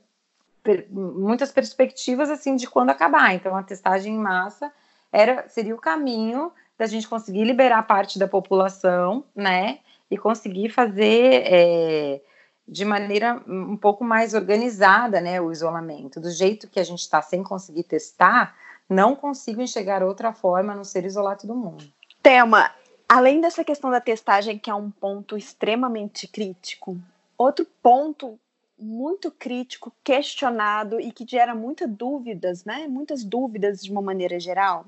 [0.90, 3.34] muitas perspectivas assim de quando acabar.
[3.34, 4.72] Então, a testagem em massa
[5.12, 9.80] era, seria o caminho da gente conseguir liberar parte da população, né?
[10.12, 12.22] E conseguir fazer é,
[12.68, 16.20] de maneira um pouco mais organizada, né, o isolamento.
[16.20, 18.56] Do jeito que a gente está sem conseguir testar,
[18.90, 21.86] não consigo enxergar outra forma a não ser isolar todo mundo.
[22.22, 22.72] Tema,
[23.08, 26.98] além dessa questão da testagem, que é um ponto extremamente crítico,
[27.38, 28.38] outro ponto
[28.78, 34.86] muito crítico, questionado e que gera muitas dúvidas, né, muitas dúvidas de uma maneira geral,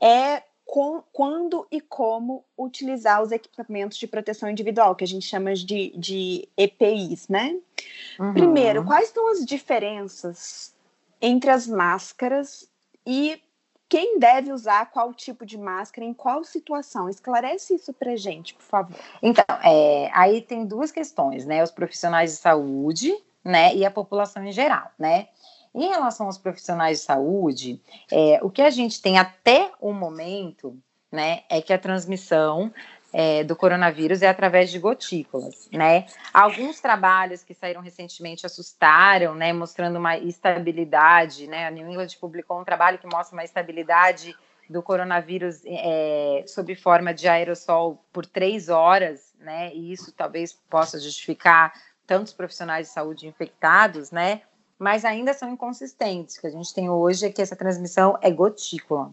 [0.00, 5.54] é com, quando e como utilizar os equipamentos de proteção individual, que a gente chama
[5.54, 7.56] de, de EPIs, né?
[8.20, 8.34] Uhum.
[8.34, 10.74] Primeiro, quais são as diferenças
[11.22, 12.68] entre as máscaras
[13.06, 13.40] e
[13.88, 17.08] quem deve usar qual tipo de máscara em qual situação?
[17.08, 18.98] Esclarece isso para gente, por favor.
[19.22, 21.62] Então, é, aí tem duas questões, né?
[21.62, 25.28] Os profissionais de saúde, né, e a população em geral, né?
[25.78, 30.76] Em relação aos profissionais de saúde, é, o que a gente tem até o momento,
[31.10, 32.72] né, é que a transmissão
[33.12, 36.06] é, do coronavírus é através de gotículas, né?
[36.34, 41.68] Alguns trabalhos que saíram recentemente assustaram, né, mostrando uma estabilidade, né?
[41.68, 44.36] A New England publicou um trabalho que mostra uma estabilidade
[44.68, 49.72] do coronavírus é, sob forma de aerossol por três horas, né?
[49.72, 51.72] E isso talvez possa justificar
[52.04, 54.42] tantos profissionais de saúde infectados, né?
[54.78, 56.36] Mas ainda são inconsistentes.
[56.36, 59.12] O que a gente tem hoje é que essa transmissão é gotícula.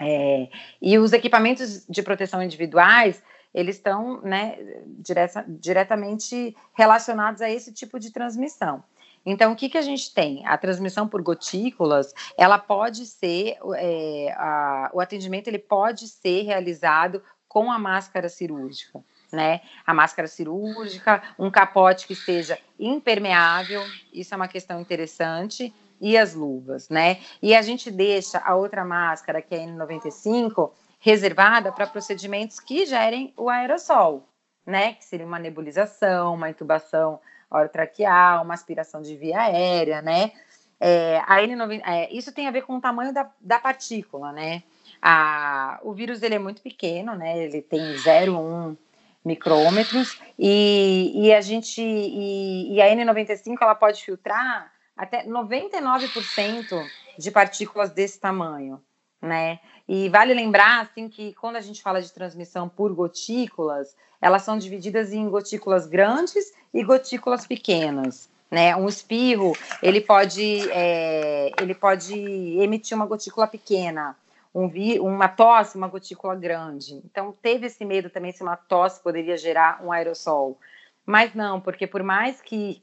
[0.00, 0.48] É,
[0.80, 3.22] e os equipamentos de proteção individuais,
[3.54, 8.82] eles estão né, direta, diretamente relacionados a esse tipo de transmissão.
[9.24, 10.44] Então, o que, que a gente tem?
[10.46, 17.22] A transmissão por gotículas, ela pode ser, é, a, o atendimento ele pode ser realizado
[17.48, 19.60] com a máscara cirúrgica né?
[19.86, 26.34] A máscara cirúrgica, um capote que seja impermeável, isso é uma questão interessante, e as
[26.34, 27.20] luvas, né?
[27.40, 32.84] E a gente deixa a outra máscara, que é a N95, reservada para procedimentos que
[32.84, 34.28] gerem o aerossol,
[34.66, 34.94] né?
[34.94, 40.32] Que seria uma nebulização, uma intubação orotraqueal, uma aspiração de via aérea, né?
[40.80, 44.64] É, a N90, é, isso tem a ver com o tamanho da, da partícula, né?
[45.00, 47.44] A, o vírus ele é muito pequeno, né?
[47.44, 48.76] Ele tem 0,1
[49.24, 56.84] micrômetros e, e a gente e, e, a N95 ela pode filtrar até 99%
[57.18, 58.82] de partículas desse tamanho,
[59.20, 59.60] né?
[59.88, 64.58] E vale lembrar assim que quando a gente fala de transmissão por gotículas, elas são
[64.58, 68.30] divididas em gotículas grandes e gotículas pequenas.
[68.50, 72.12] Né, um espirro ele pode é, ele pode
[72.60, 74.14] emitir uma gotícula pequena
[74.54, 76.94] um vi, uma tosse, uma gotícula grande.
[77.04, 80.58] Então, teve esse medo também se uma tosse poderia gerar um aerossol.
[81.06, 82.82] Mas não, porque por mais que,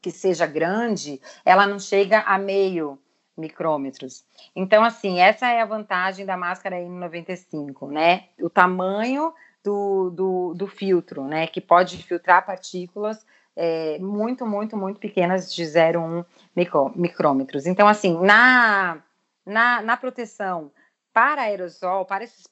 [0.00, 2.98] que seja grande, ela não chega a meio
[3.36, 4.24] micrômetros.
[4.54, 8.24] Então, assim, essa é a vantagem da máscara N95, né?
[8.40, 11.46] O tamanho do, do, do filtro, né?
[11.46, 13.24] Que pode filtrar partículas
[13.56, 16.24] é, muito, muito, muito pequenas de 0,1
[16.56, 17.66] micro, micrômetros.
[17.66, 19.02] Então, assim, na,
[19.44, 20.70] na, na proteção
[21.12, 22.48] para aerosol, para esses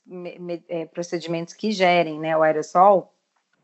[0.68, 3.14] é, procedimentos que gerem né, o aerosol,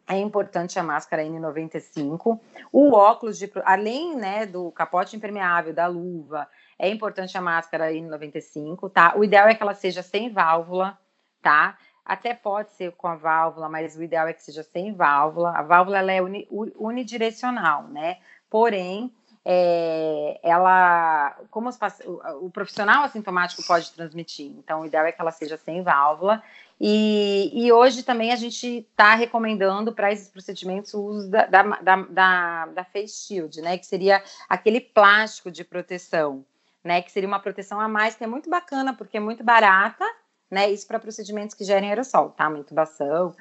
[0.07, 2.38] é importante a máscara N95,
[2.70, 6.46] o óculos de, além né, do capote impermeável, da luva,
[6.78, 9.14] é importante a máscara N95, tá?
[9.16, 10.98] O ideal é que ela seja sem válvula,
[11.40, 11.78] tá?
[12.04, 15.52] Até pode ser com a válvula, mas o ideal é que seja sem válvula.
[15.57, 18.18] A válvula ela é uni, unidirecional, né?
[18.50, 19.11] Porém,
[19.44, 21.78] é, ela, como os,
[22.40, 26.42] o, profissional assintomático pode transmitir, então o ideal é que ela seja sem válvula.
[26.80, 31.62] E, e hoje também a gente está recomendando para esses procedimentos o uso da, da,
[31.62, 33.78] da, da, face shield, né?
[33.78, 36.44] Que seria aquele plástico de proteção,
[36.83, 37.00] né?
[37.00, 40.04] Que seria uma proteção a mais, que é muito bacana, porque é muito barata
[40.50, 40.70] né?
[40.70, 42.48] Isso para procedimentos que gerem aerossol, tá?
[42.48, 43.35] Uma intubação.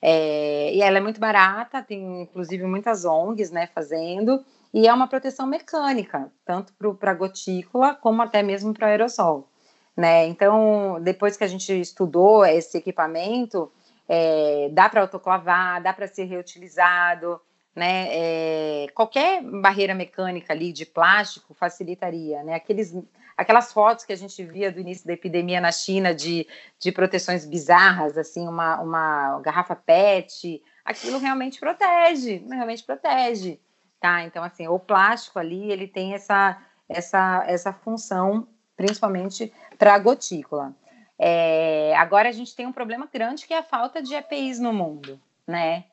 [0.00, 5.08] É, e ela é muito barata, tem inclusive muitas ONGs, né, fazendo, e é uma
[5.08, 9.48] proteção mecânica, tanto para a gotícula como até mesmo para o aerossol.
[9.96, 10.26] Né?
[10.26, 13.70] Então, depois que a gente estudou esse equipamento,
[14.08, 17.40] é, dá para autoclavar, dá para ser reutilizado,
[17.74, 18.08] né?
[18.10, 22.54] É, qualquer barreira mecânica ali de plástico facilitaria, né?
[22.54, 22.92] Aqueles
[23.36, 26.46] aquelas fotos que a gente via do início da epidemia na China de,
[26.78, 33.58] de proteções bizarras, assim, uma, uma garrafa PET, aquilo realmente protege, realmente protege,
[34.00, 34.22] tá?
[34.24, 40.74] Então, assim, o plástico ali, ele tem essa, essa, essa função, principalmente para a gotícula.
[41.18, 44.72] É, agora a gente tem um problema grande que é a falta de EPIs no
[44.72, 45.84] mundo, né?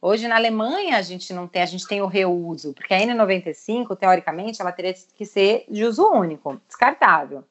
[0.00, 3.96] Hoje na Alemanha a gente não tem, a gente tem o reuso, porque a N95,
[3.96, 7.44] teoricamente, ela teria que ser de uso único, descartável.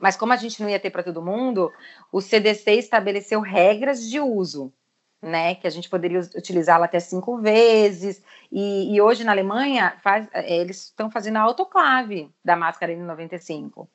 [0.00, 1.70] Mas como a gente não ia ter para todo mundo,
[2.10, 4.72] o CDC estabeleceu regras de uso,
[5.20, 5.54] né?
[5.54, 8.22] Que a gente poderia utilizá-la até cinco vezes.
[8.50, 13.86] E, e hoje na Alemanha faz, eles estão fazendo a autoclave da máscara N95.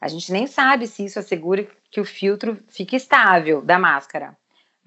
[0.00, 4.36] A gente nem sabe se isso assegura que o filtro fique estável da máscara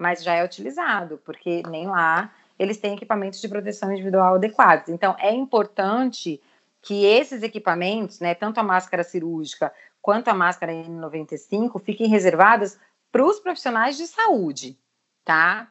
[0.00, 4.88] mas já é utilizado, porque nem lá eles têm equipamentos de proteção individual adequados.
[4.88, 6.40] Então, é importante
[6.80, 12.80] que esses equipamentos, né, tanto a máscara cirúrgica quanto a máscara N95, fiquem reservadas
[13.12, 14.78] para os profissionais de saúde,
[15.22, 15.70] tá?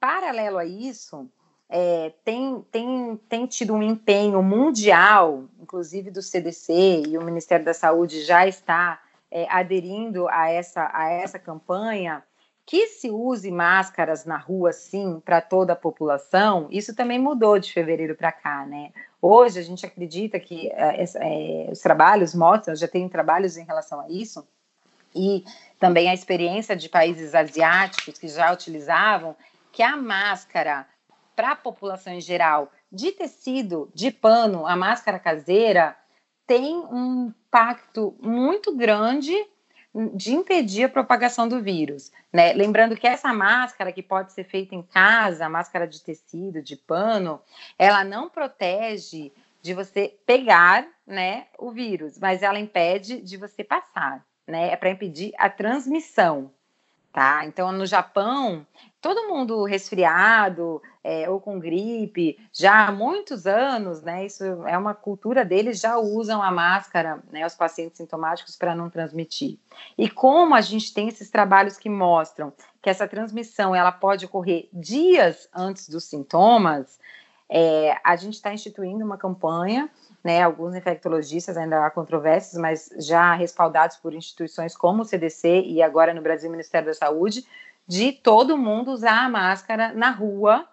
[0.00, 1.28] Paralelo a isso,
[1.68, 7.74] é, tem, tem, tem tido um empenho mundial, inclusive do CDC e o Ministério da
[7.74, 12.22] Saúde já está é, aderindo a essa, a essa campanha
[12.64, 17.72] que se use máscaras na rua, sim, para toda a população, isso também mudou de
[17.72, 18.92] fevereiro para cá, né?
[19.22, 24.00] Hoje a gente acredita que é, é, os trabalhos mostram, já tem trabalhos em relação
[24.00, 24.46] a isso,
[25.14, 25.44] e
[25.80, 29.34] também a experiência de países asiáticos que já utilizavam,
[29.78, 30.88] que a máscara
[31.36, 35.96] para a população em geral, de tecido, de pano, a máscara caseira,
[36.48, 39.32] tem um impacto muito grande
[40.16, 42.10] de impedir a propagação do vírus.
[42.32, 42.52] Né?
[42.54, 47.40] Lembrando que essa máscara que pode ser feita em casa, máscara de tecido, de pano,
[47.78, 49.30] ela não protege
[49.62, 54.26] de você pegar né, o vírus, mas ela impede de você passar.
[54.44, 54.72] Né?
[54.72, 56.50] É para impedir a transmissão
[57.18, 57.44] tá?
[57.44, 58.64] Então, no Japão,
[59.00, 64.24] todo mundo resfriado é, ou com gripe, já há muitos anos, né?
[64.24, 67.44] Isso é uma cultura deles, já usam a máscara, né?
[67.44, 69.58] Os pacientes sintomáticos para não transmitir.
[69.98, 74.68] E como a gente tem esses trabalhos que mostram que essa transmissão ela pode ocorrer
[74.72, 77.00] dias antes dos sintomas,
[77.48, 79.90] é, a gente está instituindo uma campanha
[80.22, 85.82] né, alguns infectologistas ainda há controvérsias, mas já respaldados por instituições como o CDC e
[85.82, 87.46] agora no Brasil o Ministério da Saúde,
[87.86, 90.68] de todo mundo usar a máscara na rua,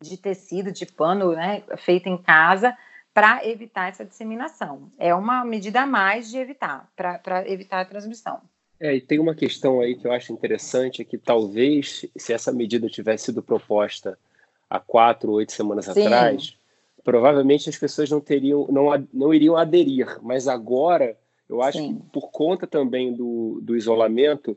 [0.00, 2.76] de tecido, de pano, né, feita em casa,
[3.12, 4.90] para evitar essa disseminação.
[4.98, 8.40] É uma medida a mais de evitar, para evitar a transmissão.
[8.78, 12.50] É, e tem uma questão aí que eu acho interessante, é que talvez, se essa
[12.50, 14.18] medida tivesse sido proposta
[14.70, 16.06] há quatro, oito semanas Sim.
[16.06, 16.56] atrás,
[17.10, 20.06] provavelmente as pessoas não teriam, não, não iriam aderir.
[20.22, 21.16] Mas agora,
[21.48, 21.96] eu acho Sim.
[21.96, 24.56] que por conta também do, do isolamento,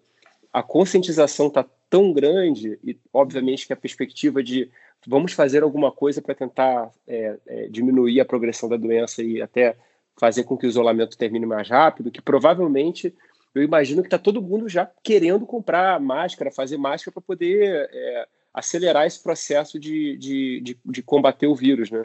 [0.54, 4.70] a conscientização está tão grande e, obviamente, que a perspectiva de
[5.08, 9.76] vamos fazer alguma coisa para tentar é, é, diminuir a progressão da doença e até
[10.16, 13.16] fazer com que o isolamento termine mais rápido, que provavelmente
[13.56, 18.28] eu imagino que está todo mundo já querendo comprar máscara, fazer máscara para poder é,
[18.54, 22.04] acelerar esse processo de, de, de, de, combater o vírus, né?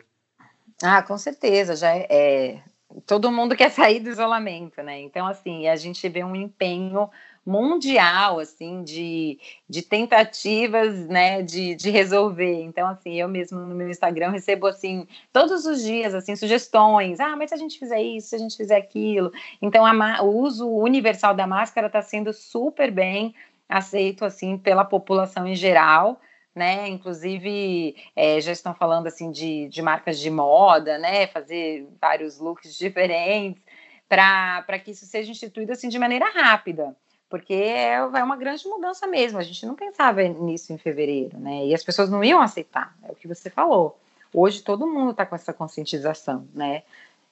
[0.82, 2.62] Ah, com certeza, já é, é,
[3.06, 5.00] todo mundo quer sair do isolamento, né?
[5.00, 7.10] Então, assim, a gente vê um empenho
[7.44, 12.62] mundial, assim, de, de tentativas, né, de, de resolver.
[12.62, 17.18] Então, assim, eu mesmo no meu Instagram recebo, assim, todos os dias, assim, sugestões.
[17.20, 19.32] Ah, mas se a gente fizer isso, se a gente fizer aquilo.
[19.60, 23.34] Então, a, o uso universal da máscara está sendo super bem
[23.68, 26.20] aceito, assim, pela população em geral.
[26.58, 26.88] Né?
[26.88, 31.28] Inclusive, é, já estão falando assim de, de marcas de moda, né?
[31.28, 33.62] Fazer vários looks diferentes
[34.08, 36.96] para que isso seja instituído assim de maneira rápida
[37.28, 39.38] porque é, uma grande mudança mesmo.
[39.38, 41.66] A gente não pensava nisso em fevereiro, né?
[41.66, 43.98] E as pessoas não iam aceitar, é o que você falou.
[44.32, 46.82] Hoje todo mundo está com essa conscientização, né?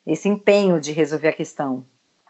[0.07, 1.85] Esse empenho de resolver a questão.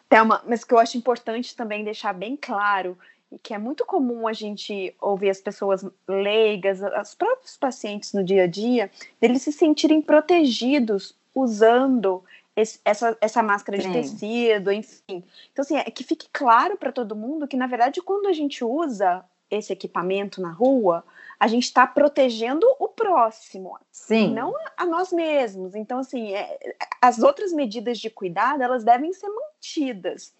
[0.09, 2.97] Thelma, mas que eu acho importante também deixar bem claro
[3.43, 8.45] que é muito comum a gente ouvir as pessoas leigas, os próprios pacientes no dia
[8.45, 12.23] a dia, deles se sentirem protegidos usando
[12.55, 13.93] esse, essa, essa máscara de Sim.
[13.93, 15.23] tecido, enfim.
[15.53, 18.65] Então, assim, é que fique claro para todo mundo que, na verdade, quando a gente
[18.65, 21.05] usa esse equipamento na rua,
[21.39, 24.33] a gente está protegendo o próximo, Sim.
[24.33, 25.75] não a nós mesmos.
[25.75, 30.35] Então, assim, é, as outras medidas de cuidado, elas devem ser mantidas.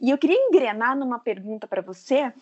[0.00, 2.32] E eu queria engrenar numa pergunta para você,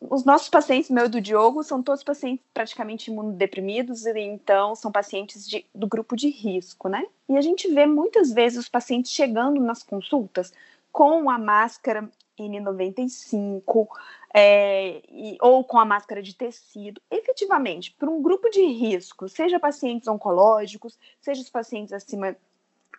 [0.00, 4.92] os nossos pacientes, meu e do Diogo, são todos pacientes praticamente imunodeprimidos, e então são
[4.92, 7.06] pacientes de, do grupo de risco, né?
[7.28, 10.52] E a gente vê muitas vezes os pacientes chegando nas consultas
[10.92, 13.86] com a máscara N95
[14.34, 17.00] é, e, ou com a máscara de tecido.
[17.10, 22.36] Efetivamente, para um grupo de risco, seja pacientes oncológicos, seja os pacientes acima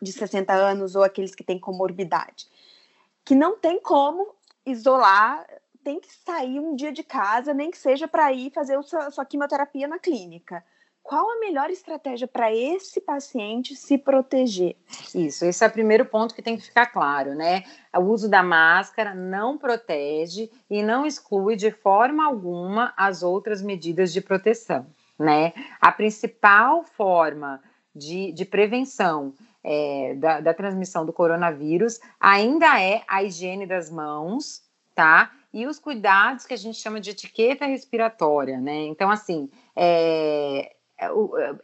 [0.02, 2.48] de 60 anos ou aqueles que têm comorbidade,
[3.24, 5.46] que não tem como isolar
[5.84, 9.12] tem que sair um dia de casa, nem que seja para ir fazer a sua,
[9.12, 10.64] sua quimioterapia na clínica.
[11.04, 14.76] Qual a melhor estratégia para esse paciente se proteger?
[15.16, 17.64] Isso, esse é o primeiro ponto que tem que ficar claro, né?
[17.96, 24.14] O uso da máscara não protege e não exclui de forma alguma as outras medidas
[24.14, 24.86] de proteção,
[25.18, 25.54] né?
[25.82, 27.60] A principal forma
[27.96, 29.34] de, de prevenção
[29.64, 34.62] é, da, da transmissão do coronavírus ainda é a higiene das mãos,
[34.96, 35.32] tá?
[35.54, 38.86] e os cuidados que a gente chama de etiqueta respiratória, né?
[38.86, 41.10] Então, assim, é, é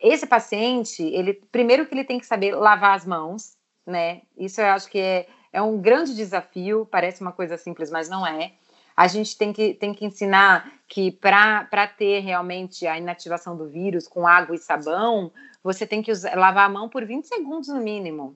[0.01, 4.21] esse paciente, ele primeiro que ele tem que saber lavar as mãos, né?
[4.37, 8.27] Isso eu acho que é, é um grande desafio, parece uma coisa simples, mas não
[8.27, 8.53] é.
[8.97, 14.07] A gente tem que, tem que ensinar que para ter realmente a inativação do vírus
[14.07, 15.31] com água e sabão,
[15.63, 18.35] você tem que usar, lavar a mão por 20 segundos no mínimo.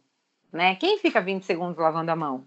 [0.54, 0.76] Né?
[0.76, 2.46] Quem fica 20 segundos lavando a mão?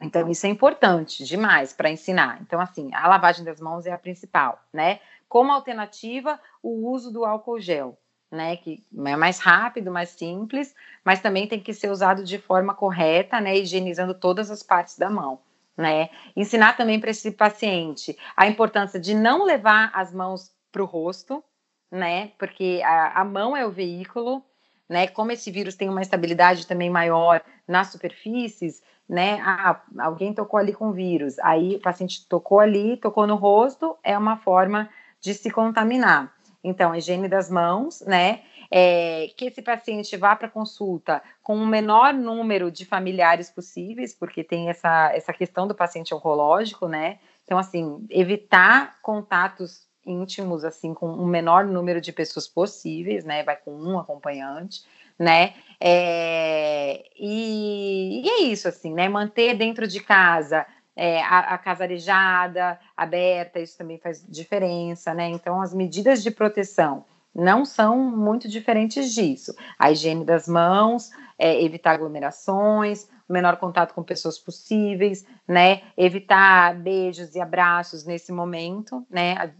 [0.00, 2.40] Então, isso é importante demais para ensinar.
[2.42, 5.00] Então, assim, a lavagem das mãos é a principal, né?
[5.28, 7.96] Como alternativa, o uso do álcool gel,
[8.30, 8.56] né?
[8.56, 13.40] Que é mais rápido, mais simples, mas também tem que ser usado de forma correta,
[13.40, 13.56] né?
[13.56, 15.40] Higienizando todas as partes da mão.
[15.76, 16.08] Né?
[16.34, 21.44] Ensinar também para esse paciente a importância de não levar as mãos para o rosto,
[21.90, 22.32] né?
[22.38, 24.42] Porque a, a mão é o veículo,
[24.88, 25.06] né?
[25.06, 29.40] Como esse vírus tem uma estabilidade também maior nas superfícies, né?
[29.42, 34.16] Ah, alguém tocou ali com vírus, aí o paciente tocou ali, tocou no rosto, é
[34.16, 34.88] uma forma
[35.20, 36.34] de se contaminar.
[36.62, 38.42] Então, higiene das mãos, né?
[38.70, 44.42] É, que esse paciente vá para consulta com o menor número de familiares possíveis, porque
[44.42, 47.18] tem essa, essa questão do paciente oncológico, né?
[47.44, 53.42] Então, assim, evitar contatos íntimos, assim, com o menor número de pessoas possíveis, né?
[53.42, 54.84] Vai com um acompanhante
[55.18, 55.54] né?
[55.80, 59.08] É, e, e, é isso, assim, né?
[59.08, 65.28] Manter dentro de casa é, a, a, casa arejada, aberta, isso também faz diferença, né?
[65.28, 67.04] Então, as medidas de proteção
[67.36, 69.54] não são muito diferentes disso.
[69.78, 75.82] A higiene das mãos, é, evitar aglomerações, menor contato com pessoas possíveis, né?
[75.96, 79.52] Evitar beijos e abraços nesse momento, né?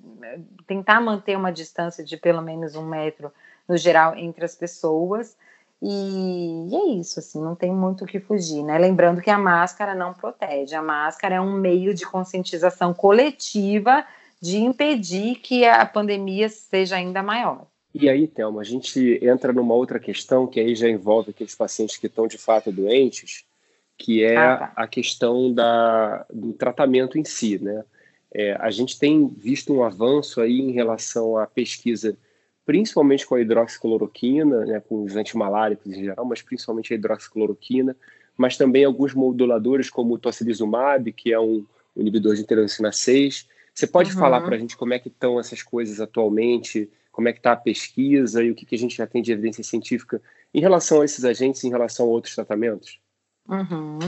[0.66, 3.30] Tentar manter uma distância de pelo menos um metro
[3.68, 5.36] no geral entre as pessoas.
[5.82, 8.78] E, e, é isso, assim, não tem muito o que fugir, né?
[8.78, 14.02] Lembrando que a máscara não protege, a máscara é um meio de conscientização coletiva
[14.46, 17.66] de impedir que a pandemia seja ainda maior.
[17.94, 21.96] E aí, Thelma, a gente entra numa outra questão que aí já envolve aqueles pacientes
[21.96, 23.44] que estão de fato doentes,
[23.96, 24.72] que é ah, tá.
[24.76, 27.84] a questão da, do tratamento em si, né?
[28.32, 32.16] É, a gente tem visto um avanço aí em relação à pesquisa
[32.66, 37.96] principalmente com a hidroxicloroquina, né, com os antimaláricos em geral, mas principalmente a hidroxicloroquina,
[38.36, 41.64] mas também alguns moduladores como o tocilizumab, que é um,
[41.96, 43.48] inibidor de interleucina 6.
[43.76, 44.18] Você pode uhum.
[44.18, 47.52] falar para a gente como é que estão essas coisas atualmente, como é que está
[47.52, 50.20] a pesquisa e o que, que a gente já tem de evidência científica
[50.54, 52.98] em relação a esses agentes, em relação a outros tratamentos?
[53.46, 53.98] Uhum.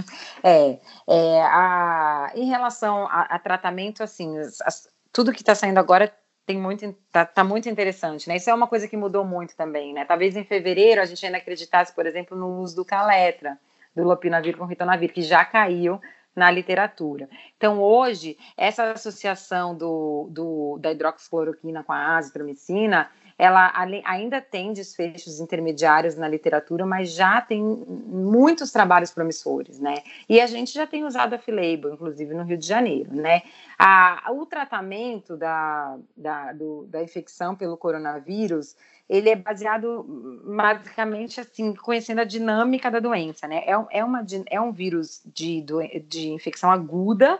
[0.42, 6.10] É, é a, em relação a, a tratamento, assim, as, tudo que está saindo agora
[6.46, 8.36] tem muito, tá, tá, muito interessante, né?
[8.36, 10.06] Isso é uma coisa que mudou muito também, né?
[10.06, 13.58] Talvez em fevereiro a gente ainda acreditasse, por exemplo, no uso do caletra,
[13.94, 16.00] do lopinavir com ritonavir, que já caiu
[16.38, 17.28] na literatura.
[17.56, 23.72] Então, hoje, essa associação do, do da hidroxicloroquina com a azitromicina, ela
[24.04, 30.02] ainda tem desfechos intermediários na literatura, mas já tem muitos trabalhos promissores, né?
[30.28, 33.42] E a gente já tem usado a Filabel, inclusive no Rio de Janeiro, né?
[33.78, 38.74] A, o tratamento da, da, do, da infecção pelo coronavírus,
[39.08, 40.04] ele é baseado
[40.44, 43.62] basicamente assim, conhecendo a dinâmica da doença, né?
[43.64, 45.64] É, é, uma, é um vírus de,
[46.08, 47.38] de infecção aguda,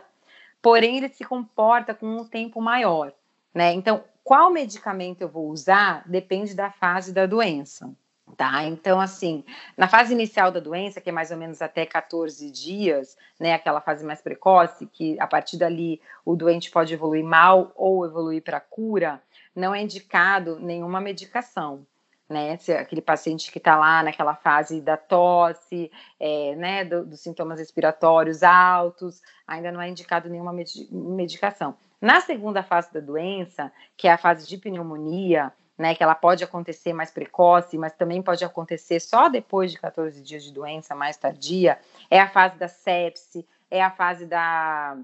[0.61, 3.11] porém ele se comporta com um tempo maior,
[3.53, 3.73] né?
[3.73, 7.91] Então, qual medicamento eu vou usar depende da fase da doença.
[8.37, 9.43] Tá, então assim,
[9.75, 13.81] na fase inicial da doença, que é mais ou menos até 14 dias, né, aquela
[13.81, 18.59] fase mais precoce, que a partir dali o doente pode evoluir mal ou evoluir para
[18.59, 19.19] cura,
[19.55, 21.83] não é indicado nenhuma medicação.
[22.29, 27.19] Né, se aquele paciente que está lá naquela fase da tosse, é, né, do, dos
[27.19, 30.53] sintomas respiratórios altos, ainda não é indicado nenhuma
[30.91, 31.75] medicação.
[32.01, 36.43] Na segunda fase da doença, que é a fase de pneumonia, né, que ela pode
[36.43, 41.15] acontecer mais precoce, mas também pode acontecer só depois de 14 dias de doença, mais
[41.15, 41.79] tardia,
[42.11, 44.97] é a fase da sepse, é a fase da,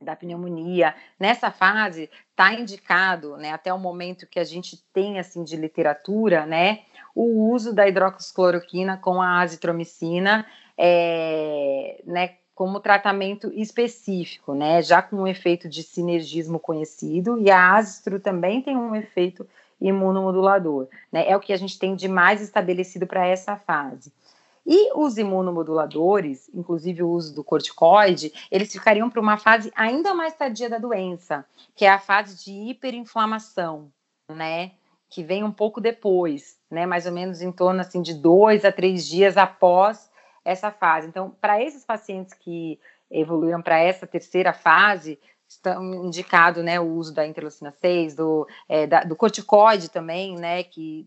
[0.00, 0.94] da pneumonia.
[1.18, 6.46] Nessa fase, está indicado, né, até o momento que a gente tem, assim, de literatura,
[6.46, 6.80] né,
[7.14, 10.46] o uso da hidroxicloroquina com a azitromicina,
[10.78, 14.82] é, né, como tratamento específico, né?
[14.82, 19.48] Já com um efeito de sinergismo conhecido, e a astro também tem um efeito
[19.80, 21.26] imunomodulador, né?
[21.26, 24.12] É o que a gente tem de mais estabelecido para essa fase.
[24.66, 30.34] E os imunomoduladores, inclusive o uso do corticoide, eles ficariam para uma fase ainda mais
[30.34, 33.90] tardia da doença, que é a fase de hiperinflamação,
[34.28, 34.72] né?
[35.08, 36.84] Que vem um pouco depois, né?
[36.84, 40.09] Mais ou menos em torno assim de dois a três dias após
[40.44, 41.08] essa fase.
[41.08, 42.78] Então, para esses pacientes que
[43.10, 45.18] evoluíram para essa terceira fase,
[45.50, 50.62] estão indicado né, o uso da interleucina 6, do, é, da, do corticoide também, né,
[50.62, 51.04] que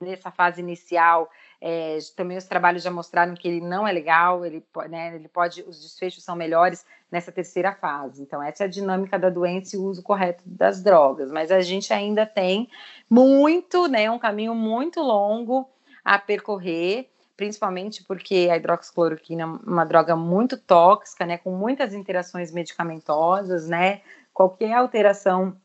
[0.00, 1.30] nessa fase inicial
[1.60, 5.62] é, também os trabalhos já mostraram que ele não é legal, ele, né, ele pode,
[5.62, 8.20] os desfechos são melhores nessa terceira fase.
[8.20, 11.30] Então, essa é a dinâmica da doença e o uso correto das drogas.
[11.30, 12.68] Mas a gente ainda tem
[13.08, 15.70] muito, né, um caminho muito longo
[16.04, 22.52] a percorrer principalmente porque a hidroxicloroquina é uma droga muito tóxica, né, com muitas interações
[22.52, 25.56] medicamentosas, né, qualquer alteração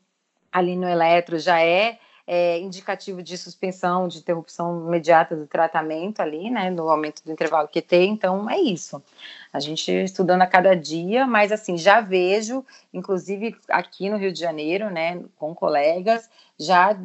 [0.52, 1.98] ali no eletro já é
[2.32, 7.66] é, indicativo de suspensão, de interrupção imediata do tratamento ali, né, no aumento do intervalo
[7.66, 9.02] QT, então é isso.
[9.52, 12.64] A gente estudando a cada dia, mas assim, já vejo,
[12.94, 16.30] inclusive aqui no Rio de Janeiro, né, com colegas,
[16.60, 16.96] já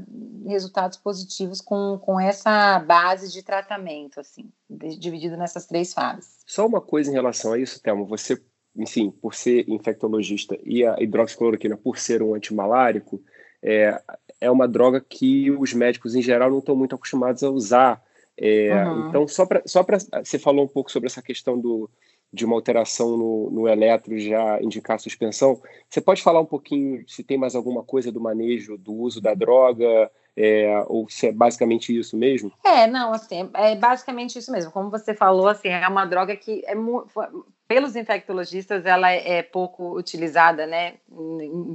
[0.46, 4.52] resultados positivos com, com essa base de tratamento, assim,
[5.00, 6.40] dividido nessas três fases.
[6.46, 8.40] Só uma coisa em relação a isso, Thelma, você,
[8.76, 13.22] enfim, por ser infectologista e a hidroxicloroquina por ser um antimalárico,
[13.64, 14.00] é,
[14.40, 18.04] é uma droga que os médicos em geral não estão muito acostumados a usar.
[18.38, 19.10] É, uhum.
[19.10, 19.84] Então, só para só
[20.24, 21.90] você falou um pouco sobre essa questão do,
[22.32, 25.62] de uma alteração no, no eletro já indicar suspensão.
[25.90, 29.34] Você pode falar um pouquinho se tem mais alguma coisa do manejo, do uso da
[29.34, 32.52] droga, é, ou se é basicamente isso mesmo?
[32.64, 34.72] É, não, assim, é basicamente isso mesmo.
[34.72, 36.76] Como você falou, assim, é uma droga que é
[37.68, 40.96] pelos infectologistas ela é, pouco utilizada, né?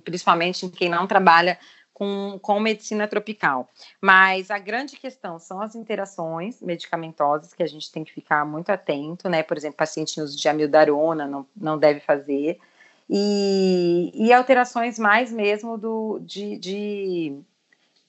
[0.05, 1.59] Principalmente em quem não trabalha
[2.01, 3.69] com, com medicina tropical.
[4.01, 8.71] Mas a grande questão são as interações medicamentosas que a gente tem que ficar muito
[8.71, 9.43] atento, né?
[9.43, 12.59] Por exemplo, paciente em uso de amiodarona não, não deve fazer.
[13.09, 17.39] E, e alterações mais mesmo do, de, de,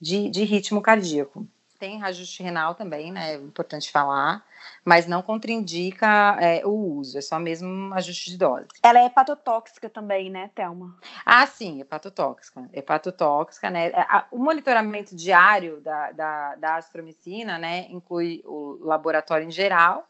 [0.00, 1.46] de, de ritmo cardíaco
[1.78, 3.32] tem reajuste renal também, né?
[3.32, 4.46] É importante falar,
[4.84, 8.66] mas não contraindica é, o uso, é só mesmo ajuste de dose.
[8.82, 10.96] Ela é hepatotóxica também, né, Thelma?
[11.24, 12.68] Ah, sim, hepatotóxica.
[12.72, 13.88] Hepatotóxica, né?
[13.88, 20.08] É, o monitoramento diário da, da, da astromicina, né, inclui o laboratório em geral,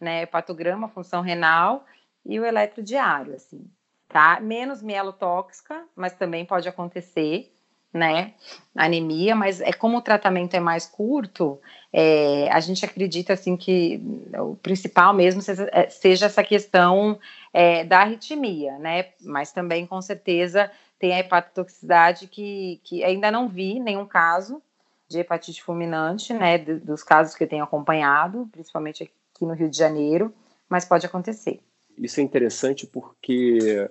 [0.00, 1.84] né, hepatograma, função renal
[2.24, 3.70] e o eletrodiário, assim,
[4.08, 4.40] tá?
[4.40, 7.53] Menos mielotóxica, mas também pode acontecer
[7.94, 8.34] né?
[8.74, 11.60] Anemia, mas é como o tratamento é mais curto,
[11.92, 14.02] é, a gente acredita assim que
[14.36, 17.16] o principal mesmo seja, é, seja essa questão
[17.52, 19.10] é, da arritmia, né?
[19.20, 20.68] Mas também com certeza
[20.98, 24.60] tem a hepatotoxicidade que, que ainda não vi nenhum caso
[25.08, 26.58] de hepatite fulminante, né?
[26.58, 30.34] Dos casos que eu tenho acompanhado, principalmente aqui no Rio de Janeiro,
[30.68, 31.60] mas pode acontecer.
[31.96, 33.88] Isso é interessante porque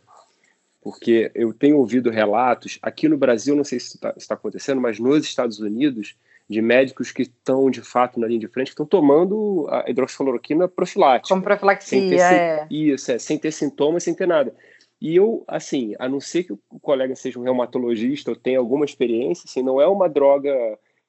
[0.84, 4.99] porque eu tenho ouvido relatos aqui no Brasil, não sei se está tá acontecendo, mas
[4.99, 6.15] nos Estados Unidos,
[6.49, 10.67] de médicos que estão de fato na linha de frente, que estão tomando a hidroxicloroquina
[10.67, 11.34] profilática.
[11.34, 12.67] Como profilaxia, ter, é.
[12.69, 14.53] Isso, é, sem ter sintomas, sem ter nada.
[14.99, 18.84] E eu, assim, a não ser que o colega seja um reumatologista ou tenha alguma
[18.84, 20.53] experiência, assim, não é uma droga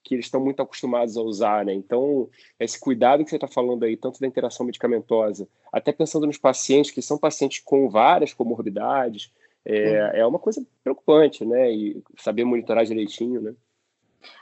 [0.04, 1.72] que eles estão muito acostumados a usar, né?
[1.72, 2.28] Então,
[2.60, 6.90] esse cuidado que você está falando aí, tanto da interação medicamentosa, até pensando nos pacientes
[6.90, 9.32] que são pacientes com várias comorbidades,
[9.64, 11.70] é, é uma coisa preocupante, né?
[11.70, 13.54] E saber monitorar direitinho, né?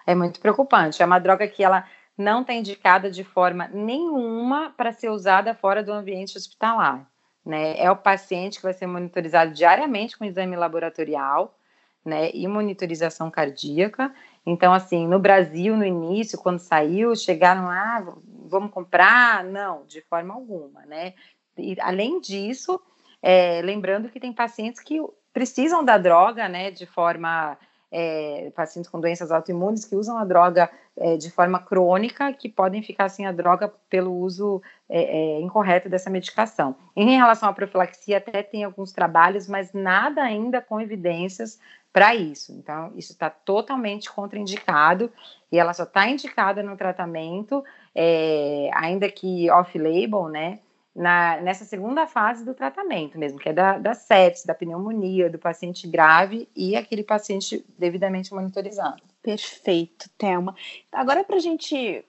[0.06, 1.02] É muito preocupante.
[1.02, 1.84] É uma droga que ela
[2.16, 7.08] não está indicada de forma nenhuma para ser usada fora do ambiente hospitalar.
[7.44, 7.76] Né?
[7.78, 11.58] É o paciente que vai ser monitorizado diariamente com exame laboratorial,
[12.04, 12.30] né?
[12.32, 14.12] E monitorização cardíaca.
[14.44, 18.14] Então, assim, no Brasil, no início, quando saiu, chegaram lá, ah,
[18.48, 19.44] vamos comprar?
[19.44, 21.14] Não, de forma alguma, né?
[21.56, 22.80] E, além disso,
[23.22, 25.00] é, lembrando que tem pacientes que
[25.32, 27.56] precisam da droga, né, de forma
[27.90, 32.82] é, pacientes com doenças autoimunes que usam a droga é, de forma crônica, que podem
[32.82, 36.74] ficar sem a droga pelo uso é, é incorreto dessa medicação.
[36.96, 41.58] Em relação à profilaxia, até tem alguns trabalhos, mas nada ainda com evidências
[41.92, 42.52] para isso.
[42.52, 45.12] Então, isso está totalmente contraindicado
[45.50, 47.62] e ela só está indicada no tratamento,
[47.94, 50.60] é, ainda que off-label, né?
[50.94, 55.38] Na, nessa segunda fase do tratamento mesmo, que é da, da sepsis, da pneumonia, do
[55.38, 59.02] paciente grave e aquele paciente devidamente monitorizado.
[59.22, 60.54] Perfeito, Thelma.
[60.90, 62.04] Agora, para a gente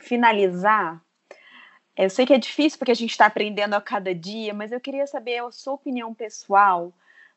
[0.00, 1.02] finalizar,
[1.96, 4.80] eu sei que é difícil porque a gente está aprendendo a cada dia, mas eu
[4.80, 6.92] queria saber a sua opinião pessoal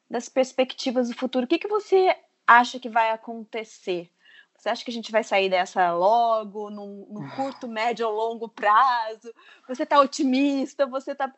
[0.09, 1.45] das perspectivas do futuro.
[1.45, 2.15] O que, que você
[2.45, 4.09] acha que vai acontecer
[4.57, 8.49] você acha que a gente vai sair dessa logo, num, num curto, médio ou longo
[8.49, 9.31] prazo?
[9.67, 10.87] Você está otimista?
[10.87, 11.31] Você está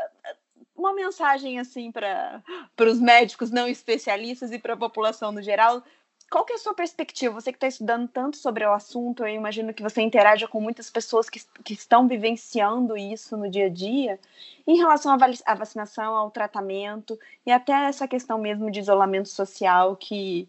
[0.79, 2.41] uma mensagem assim para
[2.79, 5.83] os médicos não especialistas e para a população no geral.
[6.31, 7.33] Qual que é a sua perspectiva?
[7.33, 10.89] Você que está estudando tanto sobre o assunto, eu imagino que você interaja com muitas
[10.89, 14.19] pessoas que, que estão vivenciando isso no dia a dia,
[14.65, 15.11] em relação
[15.45, 20.47] à vacinação, ao tratamento e até essa questão mesmo de isolamento social que,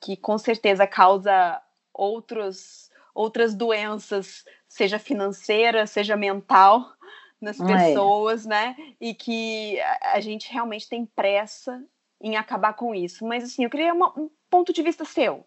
[0.00, 1.62] que com certeza causa
[1.92, 6.92] outros, outras doenças, seja financeira, seja mental,
[7.40, 8.48] nas pessoas, é.
[8.48, 8.76] né?
[9.00, 11.82] E que a gente realmente tem pressa
[12.20, 13.26] em acabar com isso.
[13.26, 15.46] Mas assim, eu queria uma, um ponto de vista seu,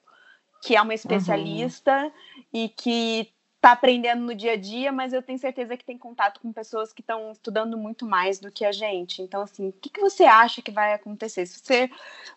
[0.64, 2.12] que é uma especialista uhum.
[2.52, 3.32] e que
[3.64, 6.92] está aprendendo no dia a dia, mas eu tenho certeza que tem contato com pessoas
[6.92, 9.22] que estão estudando muito mais do que a gente.
[9.22, 11.46] Então, assim, o que, que você acha que vai acontecer?
[11.46, 11.90] Se você.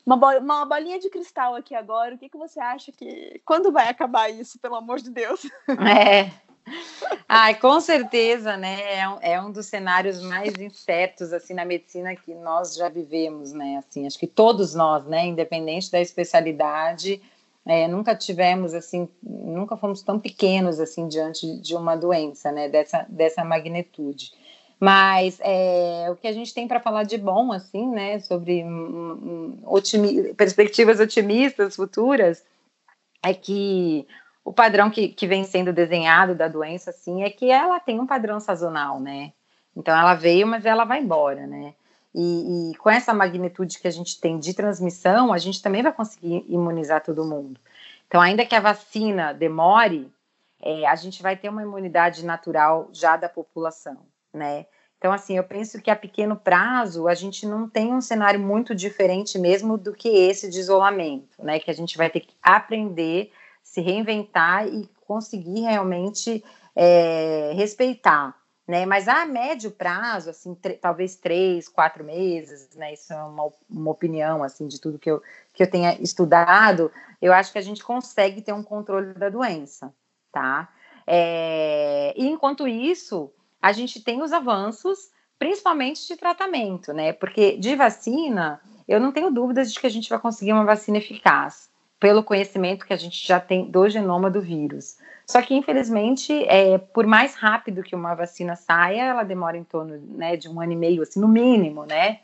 [0.05, 3.41] Uma, uma bolinha de cristal aqui agora, o que, que você acha que.
[3.45, 5.43] Quando vai acabar isso, pelo amor de Deus?
[5.69, 6.31] É.
[7.29, 8.99] Ai, com certeza, né?
[8.99, 13.53] É um, é um dos cenários mais incertos assim na medicina que nós já vivemos,
[13.53, 13.79] né?
[13.79, 17.23] Assim, acho que todos nós, né, independente da especialidade,
[17.67, 23.05] é, nunca tivemos assim, nunca fomos tão pequenos assim diante de uma doença, né, dessa,
[23.09, 24.33] dessa magnitude.
[24.79, 29.59] Mas é, o que a gente tem para falar de bom, assim, né, sobre um,
[29.65, 32.45] otimi perspectivas otimistas futuras,
[33.23, 34.07] é que
[34.45, 38.07] o padrão que, que vem sendo desenhado da doença, assim, é que ela tem um
[38.07, 39.33] padrão sazonal, né?
[39.75, 41.75] Então ela veio, mas ela vai embora, né?
[42.19, 45.93] E, e, com essa magnitude que a gente tem de transmissão, a gente também vai
[45.93, 47.61] conseguir imunizar todo mundo.
[48.09, 50.11] Então, ainda que a vacina demore,
[50.63, 53.99] é, a gente vai ter uma imunidade natural já da população,
[54.33, 54.65] né?
[54.97, 58.75] Então, assim, eu penso que a pequeno prazo a gente não tem um cenário muito
[58.75, 61.59] diferente mesmo do que esse de isolamento, né?
[61.59, 63.31] Que a gente vai ter que aprender,
[63.63, 66.43] se reinventar e conseguir realmente
[66.75, 68.35] é, respeitar
[68.67, 68.85] né?
[68.85, 72.93] Mas a médio prazo, assim, talvez três, quatro meses, né?
[72.93, 76.91] Isso é uma, uma opinião, assim, de tudo que eu, que eu tenha estudado,
[77.23, 79.95] eu acho que a gente consegue ter um controle da doença,
[80.33, 80.69] tá?
[81.07, 83.31] É, e enquanto isso,
[83.63, 87.13] a gente tem os avanços, principalmente de tratamento, né?
[87.13, 90.99] Porque de vacina, eu não tenho dúvidas de que a gente vai conseguir uma vacina
[90.99, 94.99] eficaz, pelo conhecimento que a gente já tem do genoma do vírus.
[95.27, 99.99] Só que, infelizmente, é, por mais rápido que uma vacina saia, ela demora em torno
[100.17, 102.21] né, de um ano e meio, assim, no mínimo, né?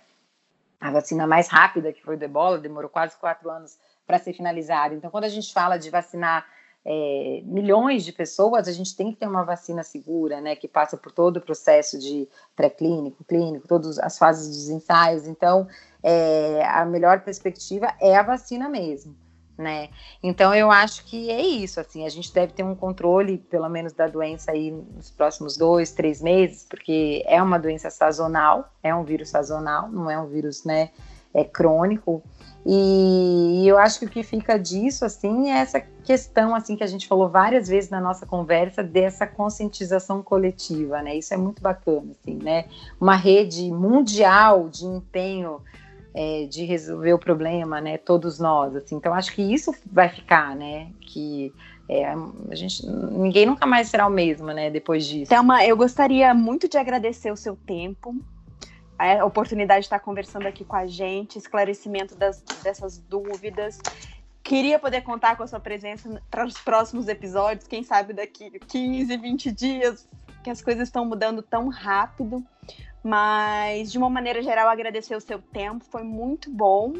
[0.80, 4.94] A vacina mais rápida, que foi do ebola, demorou quase quatro anos para ser finalizada.
[4.94, 6.46] Então, quando a gente fala de vacinar
[6.84, 10.96] é, milhões de pessoas, a gente tem que ter uma vacina segura, né, que passa
[10.96, 15.26] por todo o processo de pré-clínico, clínico, todas as fases dos ensaios.
[15.26, 15.66] Então,
[16.02, 19.16] é, a melhor perspectiva é a vacina mesmo.
[19.56, 19.90] Né?
[20.22, 23.92] Então eu acho que é isso, assim, a gente deve ter um controle, pelo menos,
[23.92, 29.04] da doença aí nos próximos dois, três meses, porque é uma doença sazonal, é um
[29.04, 30.90] vírus sazonal, não é um vírus, né,
[31.34, 32.22] é crônico.
[32.64, 36.86] E, eu acho que o que fica disso, assim, é essa questão, assim, que a
[36.86, 41.16] gente falou várias vezes na nossa conversa, dessa conscientização coletiva, né?
[41.16, 42.66] Isso é muito bacana, assim, né?
[43.00, 45.60] Uma rede mundial de empenho
[46.14, 47.98] é, de resolver o problema, né?
[47.98, 48.96] Todos nós, assim.
[48.96, 50.90] Então, acho que isso vai ficar, né?
[51.00, 51.52] Que
[51.88, 54.70] é, a gente, ninguém nunca mais será o mesmo, né?
[54.70, 55.28] Depois disso.
[55.28, 58.14] Thelma, eu gostaria muito de agradecer o seu tempo,
[58.98, 63.78] a oportunidade de estar conversando aqui com a gente, esclarecimento das, dessas dúvidas.
[64.42, 69.16] Queria poder contar com a sua presença para os próximos episódios, quem sabe daqui 15,
[69.16, 70.08] 20 dias,
[70.42, 72.44] que as coisas estão mudando tão rápido.
[73.02, 76.94] Mas, de uma maneira geral, agradecer o seu tempo, foi muito bom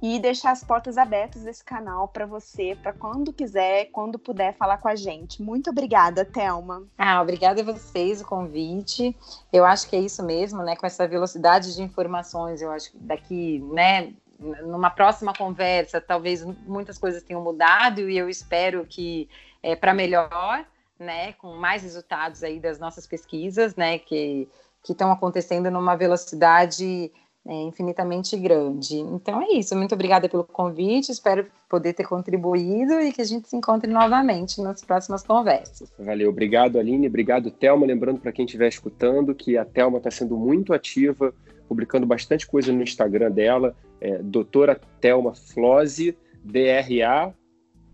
[0.00, 4.76] e deixar as portas abertas desse canal para você, para quando quiser, quando puder falar
[4.78, 5.42] com a gente.
[5.42, 6.82] Muito obrigada, Thelma.
[6.98, 9.16] Ah, obrigada a vocês o convite.
[9.50, 10.76] Eu acho que é isso mesmo, né?
[10.76, 16.98] Com essa velocidade de informações, eu acho que daqui, né, numa próxima conversa, talvez muitas
[16.98, 19.28] coisas tenham mudado e eu espero que
[19.62, 20.66] é para melhor,
[20.98, 24.48] né, com mais resultados aí das nossas pesquisas, né, que
[24.84, 27.10] que estão acontecendo numa velocidade
[27.46, 28.96] é, infinitamente grande.
[28.96, 29.74] Então é isso.
[29.74, 31.10] Muito obrigada pelo convite.
[31.10, 35.90] Espero poder ter contribuído e que a gente se encontre novamente nas próximas conversas.
[35.98, 36.28] Valeu.
[36.30, 37.08] Obrigado, Aline.
[37.08, 37.86] Obrigado, Thelma.
[37.86, 41.34] Lembrando para quem estiver escutando que a Thelma está sendo muito ativa,
[41.66, 43.74] publicando bastante coisa no Instagram dela.
[44.00, 47.32] É, doutora Thelma Flose, D-R-A,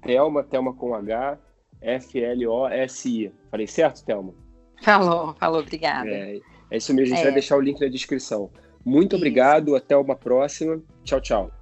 [0.02, 1.38] Thelma, Thelma com H,
[1.80, 3.32] F-L-O-S-I.
[3.50, 4.34] Falei certo, Thelma?
[4.82, 6.08] Falou, falou, obrigada.
[6.08, 7.24] É, é isso mesmo, a gente é.
[7.24, 8.50] vai deixar o link na descrição.
[8.84, 9.16] Muito Isso.
[9.16, 10.80] obrigado, até uma próxima.
[11.04, 11.59] Tchau, tchau.